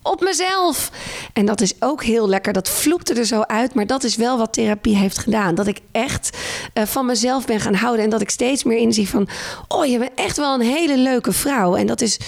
op 0.02 0.22
mezelf. 0.22 0.92
En 1.34 1.46
dat 1.46 1.62
is 1.62 1.74
ook 1.80 2.04
heel 2.04 2.30
lekker. 2.30 2.54
Dat 2.54 2.70
vloekte 2.70 3.14
er 3.14 3.26
zo 3.26 3.42
uit. 3.42 3.74
Maar 3.74 3.88
dat 3.88 4.04
is 4.04 4.16
wel 4.16 4.38
wat 4.38 4.54
therapie 4.54 4.96
heeft 4.96 5.18
gedaan. 5.18 5.56
Dat 5.56 5.68
ik 5.68 5.80
echt 5.92 6.38
van 6.74 7.06
mezelf 7.06 7.46
ben 7.46 7.60
gaan 7.60 7.76
houden. 7.76 8.04
En 8.04 8.10
dat 8.10 8.22
ik 8.22 8.30
steeds 8.30 8.64
meer 8.64 8.78
inzie 8.78 9.10
van... 9.10 9.28
oh, 9.68 9.86
je 9.86 10.00
bent 10.00 10.12
echt 10.16 10.38
wel 10.38 10.54
een 10.54 10.62
hele 10.62 10.98
leuke 10.98 11.32
vrouw. 11.32 11.76
En 11.76 11.88
dat 11.88 12.02
is 12.02 12.20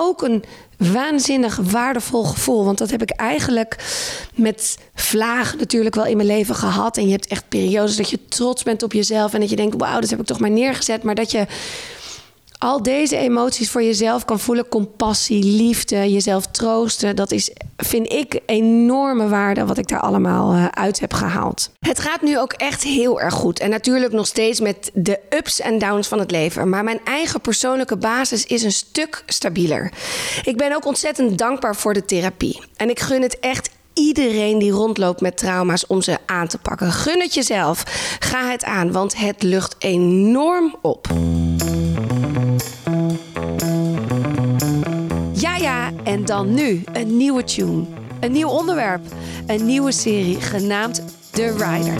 ook 0.00 0.22
een 0.22 0.44
waanzinnig 0.78 1.56
waardevol 1.56 2.24
gevoel. 2.24 2.64
Want 2.64 2.78
dat 2.78 2.90
heb 2.90 3.02
ik 3.02 3.10
eigenlijk 3.10 3.76
met 4.34 4.78
vlagen 4.94 5.58
natuurlijk 5.58 5.94
wel 5.94 6.06
in 6.06 6.16
mijn 6.16 6.28
leven 6.28 6.54
gehad. 6.54 6.96
En 6.96 7.04
je 7.04 7.10
hebt 7.10 7.26
echt 7.26 7.48
periodes 7.48 7.96
dat 7.96 8.10
je 8.10 8.24
trots 8.28 8.62
bent 8.62 8.82
op 8.82 8.92
jezelf. 8.92 9.34
En 9.34 9.40
dat 9.40 9.50
je 9.50 9.56
denkt, 9.56 9.76
wauw, 9.78 10.00
dat 10.00 10.10
heb 10.10 10.20
ik 10.20 10.26
toch 10.26 10.40
maar 10.40 10.50
neergezet. 10.50 11.02
Maar 11.02 11.14
dat 11.14 11.30
je 11.30 11.46
al 12.58 12.82
deze 12.82 13.16
emoties 13.16 13.70
voor 13.70 13.82
jezelf 13.82 14.24
kan 14.24 14.40
voelen. 14.40 14.68
Compassie, 14.68 15.44
liefde, 15.44 16.12
jezelf 16.12 16.46
troosten. 16.46 17.16
Dat 17.16 17.32
is, 17.32 17.50
vind 17.76 18.12
ik, 18.12 18.40
enorme 18.46 19.28
waarde 19.28 19.64
wat 19.64 19.78
ik 19.78 19.88
daar 19.88 20.00
allemaal 20.00 20.54
uh, 20.54 20.66
uit 20.66 21.00
heb 21.00 21.12
gehaald. 21.12 21.70
Het 21.80 21.98
gaat 21.98 22.22
nu 22.22 22.38
ook 22.38 22.52
echt 22.52 22.82
heel 22.82 23.20
erg 23.20 23.34
goed. 23.34 23.58
En 23.58 23.70
natuurlijk 23.70 24.12
nog 24.12 24.26
steeds 24.26 24.60
met 24.60 24.90
de 24.94 25.18
ups 25.30 25.60
en 25.60 25.78
downs 25.78 26.08
van 26.08 26.18
het 26.18 26.30
leven. 26.30 26.68
Maar 26.68 26.84
mijn 26.84 27.00
eigen 27.04 27.40
persoonlijke 27.40 27.96
basis 27.96 28.46
is 28.46 28.62
een 28.62 28.72
stuk 28.72 29.22
stabieler. 29.26 29.92
Ik 30.44 30.56
ben 30.56 30.74
ook 30.74 30.86
ontzettend 30.86 31.38
dankbaar 31.38 31.76
voor 31.76 31.94
de 31.94 32.04
therapie. 32.04 32.62
En 32.76 32.90
ik 32.90 33.00
gun 33.00 33.22
het 33.22 33.38
echt 33.38 33.70
iedereen 33.94 34.58
die 34.58 34.70
rondloopt 34.70 35.20
met 35.20 35.36
trauma's 35.36 35.86
om 35.86 36.02
ze 36.02 36.18
aan 36.26 36.48
te 36.48 36.58
pakken. 36.58 36.92
Gun 36.92 37.20
het 37.20 37.34
jezelf. 37.34 37.82
Ga 38.18 38.50
het 38.50 38.64
aan, 38.64 38.92
want 38.92 39.16
het 39.16 39.42
lucht 39.42 39.76
enorm 39.78 40.76
op. 40.82 41.08
Ja, 45.32 45.56
ja, 45.56 45.90
en 46.04 46.24
dan 46.24 46.54
nu 46.54 46.82
een 46.92 47.16
nieuwe 47.16 47.44
tune. 47.44 47.84
Een 48.20 48.32
nieuw 48.32 48.48
onderwerp. 48.48 49.02
Een 49.46 49.66
nieuwe 49.66 49.92
serie 49.92 50.40
genaamd 50.40 51.02
The 51.30 51.50
Rider. 51.52 51.96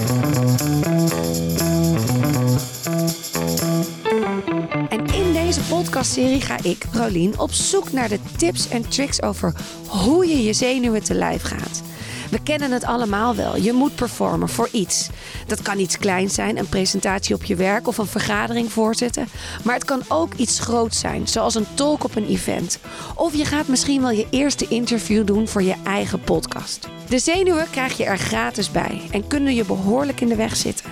En 4.89 5.07
in 5.15 5.33
deze 5.33 5.61
podcastserie 5.61 6.41
ga 6.41 6.57
ik, 6.63 6.85
Rolien, 6.93 7.39
op 7.39 7.53
zoek 7.53 7.93
naar 7.93 8.09
de 8.09 8.19
tips 8.37 8.69
en 8.69 8.89
tricks 8.89 9.23
over 9.23 9.55
hoe 9.87 10.27
je 10.27 10.43
je 10.43 10.53
zenuwen 10.53 11.03
te 11.03 11.15
lijf 11.15 11.43
gaat. 11.43 11.83
We 12.31 12.43
kennen 12.43 12.73
het 12.73 12.85
allemaal 12.85 13.35
wel. 13.35 13.57
Je 13.57 13.73
moet 13.73 13.95
performen 13.95 14.49
voor 14.49 14.69
iets. 14.73 15.09
Dat 15.47 15.63
kan 15.63 15.79
iets 15.79 15.99
kleins 15.99 16.35
zijn, 16.35 16.59
een 16.59 16.69
presentatie 16.69 17.35
op 17.35 17.45
je 17.45 17.57
werk 17.57 17.87
of 17.89 17.99
een 17.99 18.07
vergadering 18.07 18.73
voorzitten. 18.73 19.29
Maar 19.65 19.75
het 19.75 19.85
kan 19.85 20.03
ook 20.09 20.35
iets 20.35 20.61
groots 20.61 20.99
zijn, 20.99 21.29
zoals 21.29 21.55
een 21.55 21.67
talk 21.75 22.05
op 22.05 22.17
een 22.17 22.27
event. 22.27 22.79
Of 23.15 23.35
je 23.35 23.45
gaat 23.45 23.69
misschien 23.69 24.01
wel 24.01 24.11
je 24.11 24.27
eerste 24.31 24.69
interview 24.69 25.27
doen 25.27 25.49
voor 25.49 25.63
je 25.63 25.75
eigen 25.85 26.21
podcast. 26.21 26.89
De 27.09 27.19
zenuwen 27.19 27.71
krijg 27.71 27.97
je 27.97 28.05
er 28.05 28.19
gratis 28.19 28.71
bij 28.71 29.01
en 29.11 29.27
kunnen 29.27 29.55
je 29.55 29.65
behoorlijk 29.65 30.21
in 30.21 30.29
de 30.29 30.37
weg 30.37 30.57
zitten. 30.57 30.91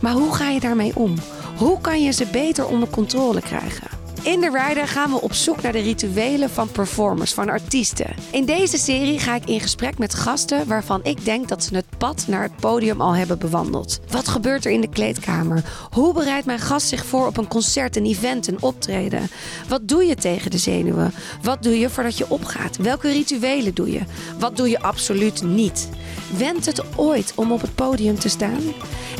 Maar 0.00 0.12
hoe 0.12 0.34
ga 0.34 0.50
je 0.50 0.60
daarmee 0.60 0.92
om? 0.94 1.14
Hoe 1.56 1.80
kan 1.80 2.02
je 2.02 2.10
ze 2.10 2.26
beter 2.26 2.66
onder 2.66 2.88
controle 2.88 3.40
krijgen? 3.40 3.95
In 4.22 4.40
de 4.40 4.64
Rider 4.66 4.88
gaan 4.88 5.10
we 5.10 5.20
op 5.20 5.32
zoek 5.32 5.62
naar 5.62 5.72
de 5.72 5.78
rituelen 5.78 6.50
van 6.50 6.70
performers, 6.70 7.32
van 7.32 7.48
artiesten. 7.48 8.14
In 8.30 8.44
deze 8.44 8.78
serie 8.78 9.18
ga 9.18 9.34
ik 9.34 9.44
in 9.44 9.60
gesprek 9.60 9.98
met 9.98 10.14
gasten 10.14 10.66
waarvan 10.66 11.00
ik 11.04 11.24
denk 11.24 11.48
dat 11.48 11.64
ze 11.64 11.74
het 11.74 11.98
pad 11.98 12.24
naar 12.28 12.42
het 12.42 12.56
podium 12.56 13.00
al 13.00 13.14
hebben 13.14 13.38
bewandeld. 13.38 14.00
Wat 14.10 14.28
gebeurt 14.28 14.64
er 14.64 14.70
in 14.70 14.80
de 14.80 14.88
kleedkamer? 14.88 15.64
Hoe 15.90 16.12
bereidt 16.12 16.46
mijn 16.46 16.58
gast 16.58 16.88
zich 16.88 17.04
voor 17.04 17.26
op 17.26 17.36
een 17.36 17.48
concert, 17.48 17.96
een 17.96 18.06
event, 18.06 18.46
een 18.46 18.62
optreden? 18.62 19.28
Wat 19.68 19.88
doe 19.88 20.04
je 20.04 20.14
tegen 20.14 20.50
de 20.50 20.58
zenuwen? 20.58 21.12
Wat 21.42 21.62
doe 21.62 21.78
je 21.78 21.90
voordat 21.90 22.18
je 22.18 22.30
opgaat? 22.30 22.76
Welke 22.76 23.12
rituelen 23.12 23.74
doe 23.74 23.92
je? 23.92 24.00
Wat 24.38 24.56
doe 24.56 24.68
je 24.70 24.80
absoluut 24.80 25.42
niet? 25.42 25.88
Wendt 26.36 26.66
het 26.66 26.82
ooit 26.96 27.32
om 27.34 27.52
op 27.52 27.60
het 27.60 27.74
podium 27.74 28.18
te 28.18 28.28
staan? 28.28 28.62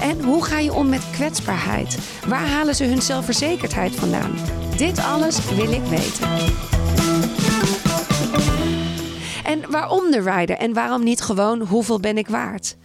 En 0.00 0.24
hoe 0.24 0.44
ga 0.44 0.58
je 0.58 0.74
om 0.74 0.88
met 0.88 1.10
kwetsbaarheid? 1.12 1.98
Waar 2.26 2.46
halen 2.48 2.74
ze 2.74 2.84
hun 2.84 3.02
zelfverzekerdheid 3.02 3.94
vandaan? 3.94 4.34
Dit 4.76 4.98
alles 4.98 5.38
wil 5.54 5.72
ik 5.72 5.82
weten. 5.84 7.45
En 9.46 9.70
waarom 9.70 10.10
de 10.10 10.20
rider 10.20 10.56
en 10.56 10.72
waarom 10.72 11.04
niet 11.04 11.20
gewoon 11.20 11.60
hoeveel 11.60 12.00
ben 12.00 12.18
ik 12.18 12.28
waard? 12.28 12.76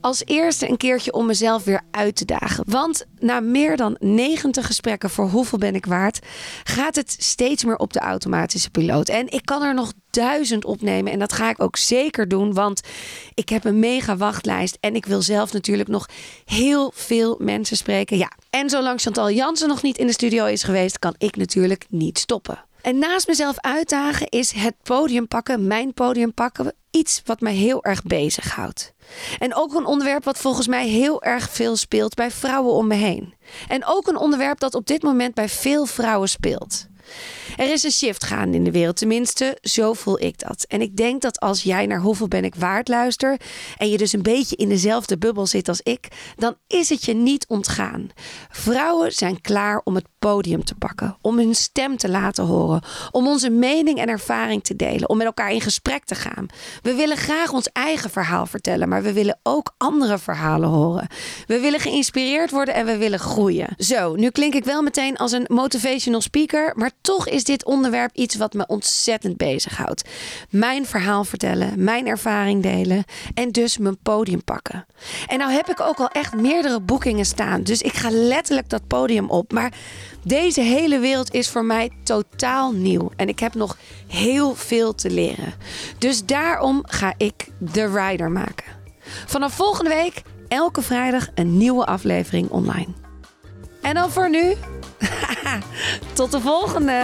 Als 0.00 0.22
eerste 0.24 0.68
een 0.68 0.76
keertje 0.76 1.12
om 1.12 1.26
mezelf 1.26 1.64
weer 1.64 1.82
uit 1.90 2.16
te 2.16 2.24
dagen. 2.24 2.64
Want 2.68 3.06
na 3.18 3.40
meer 3.40 3.76
dan 3.76 3.96
90 3.98 4.66
gesprekken 4.66 5.10
voor 5.10 5.28
hoeveel 5.28 5.58
ben 5.58 5.74
ik 5.74 5.86
waard, 5.86 6.18
gaat 6.64 6.96
het 6.96 7.16
steeds 7.18 7.64
meer 7.64 7.76
op 7.76 7.92
de 7.92 8.00
automatische 8.00 8.70
piloot. 8.70 9.08
En 9.08 9.32
ik 9.32 9.44
kan 9.44 9.62
er 9.62 9.74
nog 9.74 9.92
duizend 10.10 10.64
opnemen 10.64 11.12
en 11.12 11.18
dat 11.18 11.32
ga 11.32 11.50
ik 11.50 11.62
ook 11.62 11.76
zeker 11.76 12.28
doen, 12.28 12.54
want 12.54 12.80
ik 13.34 13.48
heb 13.48 13.64
een 13.64 13.78
mega 13.78 14.16
wachtlijst 14.16 14.76
en 14.80 14.94
ik 14.94 15.06
wil 15.06 15.22
zelf 15.22 15.52
natuurlijk 15.52 15.88
nog 15.88 16.08
heel 16.44 16.92
veel 16.94 17.36
mensen 17.40 17.76
spreken. 17.76 18.18
Ja, 18.18 18.30
en 18.50 18.70
zolang 18.70 19.00
Chantal 19.00 19.30
Jansen 19.30 19.68
nog 19.68 19.82
niet 19.82 19.98
in 19.98 20.06
de 20.06 20.12
studio 20.12 20.44
is 20.44 20.62
geweest, 20.62 20.98
kan 20.98 21.14
ik 21.18 21.36
natuurlijk 21.36 21.86
niet 21.88 22.18
stoppen. 22.18 22.65
En 22.86 22.98
naast 22.98 23.26
mezelf 23.26 23.56
uitdagen 23.60 24.28
is 24.28 24.50
het 24.50 24.74
podium 24.82 25.28
pakken, 25.28 25.66
mijn 25.66 25.94
podium 25.94 26.34
pakken, 26.34 26.74
iets 26.90 27.22
wat 27.24 27.40
mij 27.40 27.54
heel 27.54 27.84
erg 27.84 28.02
bezighoudt. 28.02 28.92
En 29.38 29.54
ook 29.54 29.74
een 29.74 29.86
onderwerp 29.86 30.24
wat 30.24 30.38
volgens 30.38 30.66
mij 30.66 30.88
heel 30.88 31.22
erg 31.22 31.50
veel 31.50 31.76
speelt 31.76 32.14
bij 32.14 32.30
vrouwen 32.30 32.72
om 32.72 32.86
me 32.86 32.94
heen. 32.94 33.34
En 33.68 33.84
ook 33.86 34.06
een 34.06 34.16
onderwerp 34.16 34.58
dat 34.58 34.74
op 34.74 34.86
dit 34.86 35.02
moment 35.02 35.34
bij 35.34 35.48
veel 35.48 35.86
vrouwen 35.86 36.28
speelt. 36.28 36.86
Er 37.56 37.72
is 37.72 37.82
een 37.82 37.90
shift 37.90 38.24
gaande 38.24 38.56
in 38.56 38.64
de 38.64 38.70
wereld, 38.70 38.96
tenminste, 38.96 39.58
zo 39.62 39.92
voel 39.92 40.20
ik 40.20 40.38
dat. 40.38 40.64
En 40.68 40.80
ik 40.80 40.96
denk 40.96 41.22
dat 41.22 41.40
als 41.40 41.62
jij 41.62 41.86
naar 41.86 42.00
Hoeveel 42.00 42.28
ben 42.28 42.44
ik 42.44 42.54
waard 42.54 42.88
luister 42.88 43.40
en 43.76 43.88
je 43.88 43.98
dus 43.98 44.12
een 44.12 44.22
beetje 44.22 44.56
in 44.56 44.68
dezelfde 44.68 45.18
bubbel 45.18 45.46
zit 45.46 45.68
als 45.68 45.80
ik, 45.82 46.08
dan 46.36 46.56
is 46.66 46.88
het 46.88 47.04
je 47.04 47.14
niet 47.14 47.46
ontgaan. 47.48 48.10
Vrouwen 48.50 49.12
zijn 49.12 49.40
klaar 49.40 49.80
om 49.84 49.94
het 49.94 50.06
podium 50.18 50.64
te 50.64 50.74
pakken, 50.74 51.16
om 51.20 51.38
hun 51.38 51.54
stem 51.54 51.96
te 51.96 52.08
laten 52.08 52.44
horen, 52.44 52.82
om 53.10 53.26
onze 53.26 53.50
mening 53.50 53.98
en 53.98 54.08
ervaring 54.08 54.64
te 54.64 54.76
delen, 54.76 55.08
om 55.08 55.16
met 55.16 55.26
elkaar 55.26 55.52
in 55.52 55.60
gesprek 55.60 56.04
te 56.04 56.14
gaan. 56.14 56.46
We 56.82 56.94
willen 56.94 57.16
graag 57.16 57.52
ons 57.52 57.68
eigen 57.72 58.10
verhaal 58.10 58.46
vertellen, 58.46 58.88
maar 58.88 59.02
we 59.02 59.12
willen 59.12 59.38
ook 59.42 59.74
andere 59.78 60.18
verhalen 60.18 60.68
horen. 60.68 61.06
We 61.46 61.60
willen 61.60 61.80
geïnspireerd 61.80 62.50
worden 62.50 62.74
en 62.74 62.86
we 62.86 62.96
willen 62.96 63.18
groeien. 63.18 63.74
Zo, 63.76 64.14
nu 64.14 64.30
klink 64.30 64.54
ik 64.54 64.64
wel 64.64 64.82
meteen 64.82 65.16
als 65.16 65.32
een 65.32 65.44
motivational 65.48 66.20
speaker, 66.20 66.72
maar 66.74 66.90
toch 67.00 67.28
is 67.28 67.44
dit 67.44 67.64
onderwerp 67.64 68.10
iets 68.14 68.34
wat 68.34 68.52
me 68.52 68.66
ontzettend 68.66 69.36
bezighoudt. 69.36 70.08
Mijn 70.50 70.86
verhaal 70.86 71.24
vertellen, 71.24 71.84
mijn 71.84 72.06
ervaring 72.06 72.62
delen 72.62 73.04
en 73.34 73.52
dus 73.52 73.78
mijn 73.78 73.98
podium 73.98 74.44
pakken. 74.44 74.86
En 75.26 75.38
nou 75.38 75.52
heb 75.52 75.68
ik 75.68 75.80
ook 75.80 75.98
al 75.98 76.08
echt 76.08 76.34
meerdere 76.34 76.80
boekingen 76.80 77.24
staan, 77.24 77.62
dus 77.62 77.82
ik 77.82 77.92
ga 77.92 78.10
letterlijk 78.10 78.68
dat 78.68 78.86
podium 78.86 79.30
op. 79.30 79.52
Maar 79.52 79.72
deze 80.22 80.60
hele 80.60 80.98
wereld 80.98 81.34
is 81.34 81.48
voor 81.48 81.64
mij 81.64 81.90
totaal 82.04 82.72
nieuw 82.72 83.10
en 83.16 83.28
ik 83.28 83.38
heb 83.38 83.54
nog 83.54 83.76
heel 84.06 84.54
veel 84.54 84.94
te 84.94 85.10
leren. 85.10 85.54
Dus 85.98 86.24
daarom 86.24 86.82
ga 86.86 87.14
ik 87.16 87.48
The 87.72 87.92
Rider 87.92 88.30
maken. 88.30 88.74
Vanaf 89.26 89.54
volgende 89.54 89.90
week 89.90 90.22
elke 90.48 90.82
vrijdag 90.82 91.28
een 91.34 91.56
nieuwe 91.56 91.86
aflevering 91.86 92.50
online. 92.50 93.05
En 93.86 93.94
dan 93.94 94.10
voor 94.10 94.30
nu, 94.30 94.54
tot 96.14 96.32
de 96.32 96.40
volgende! 96.40 97.02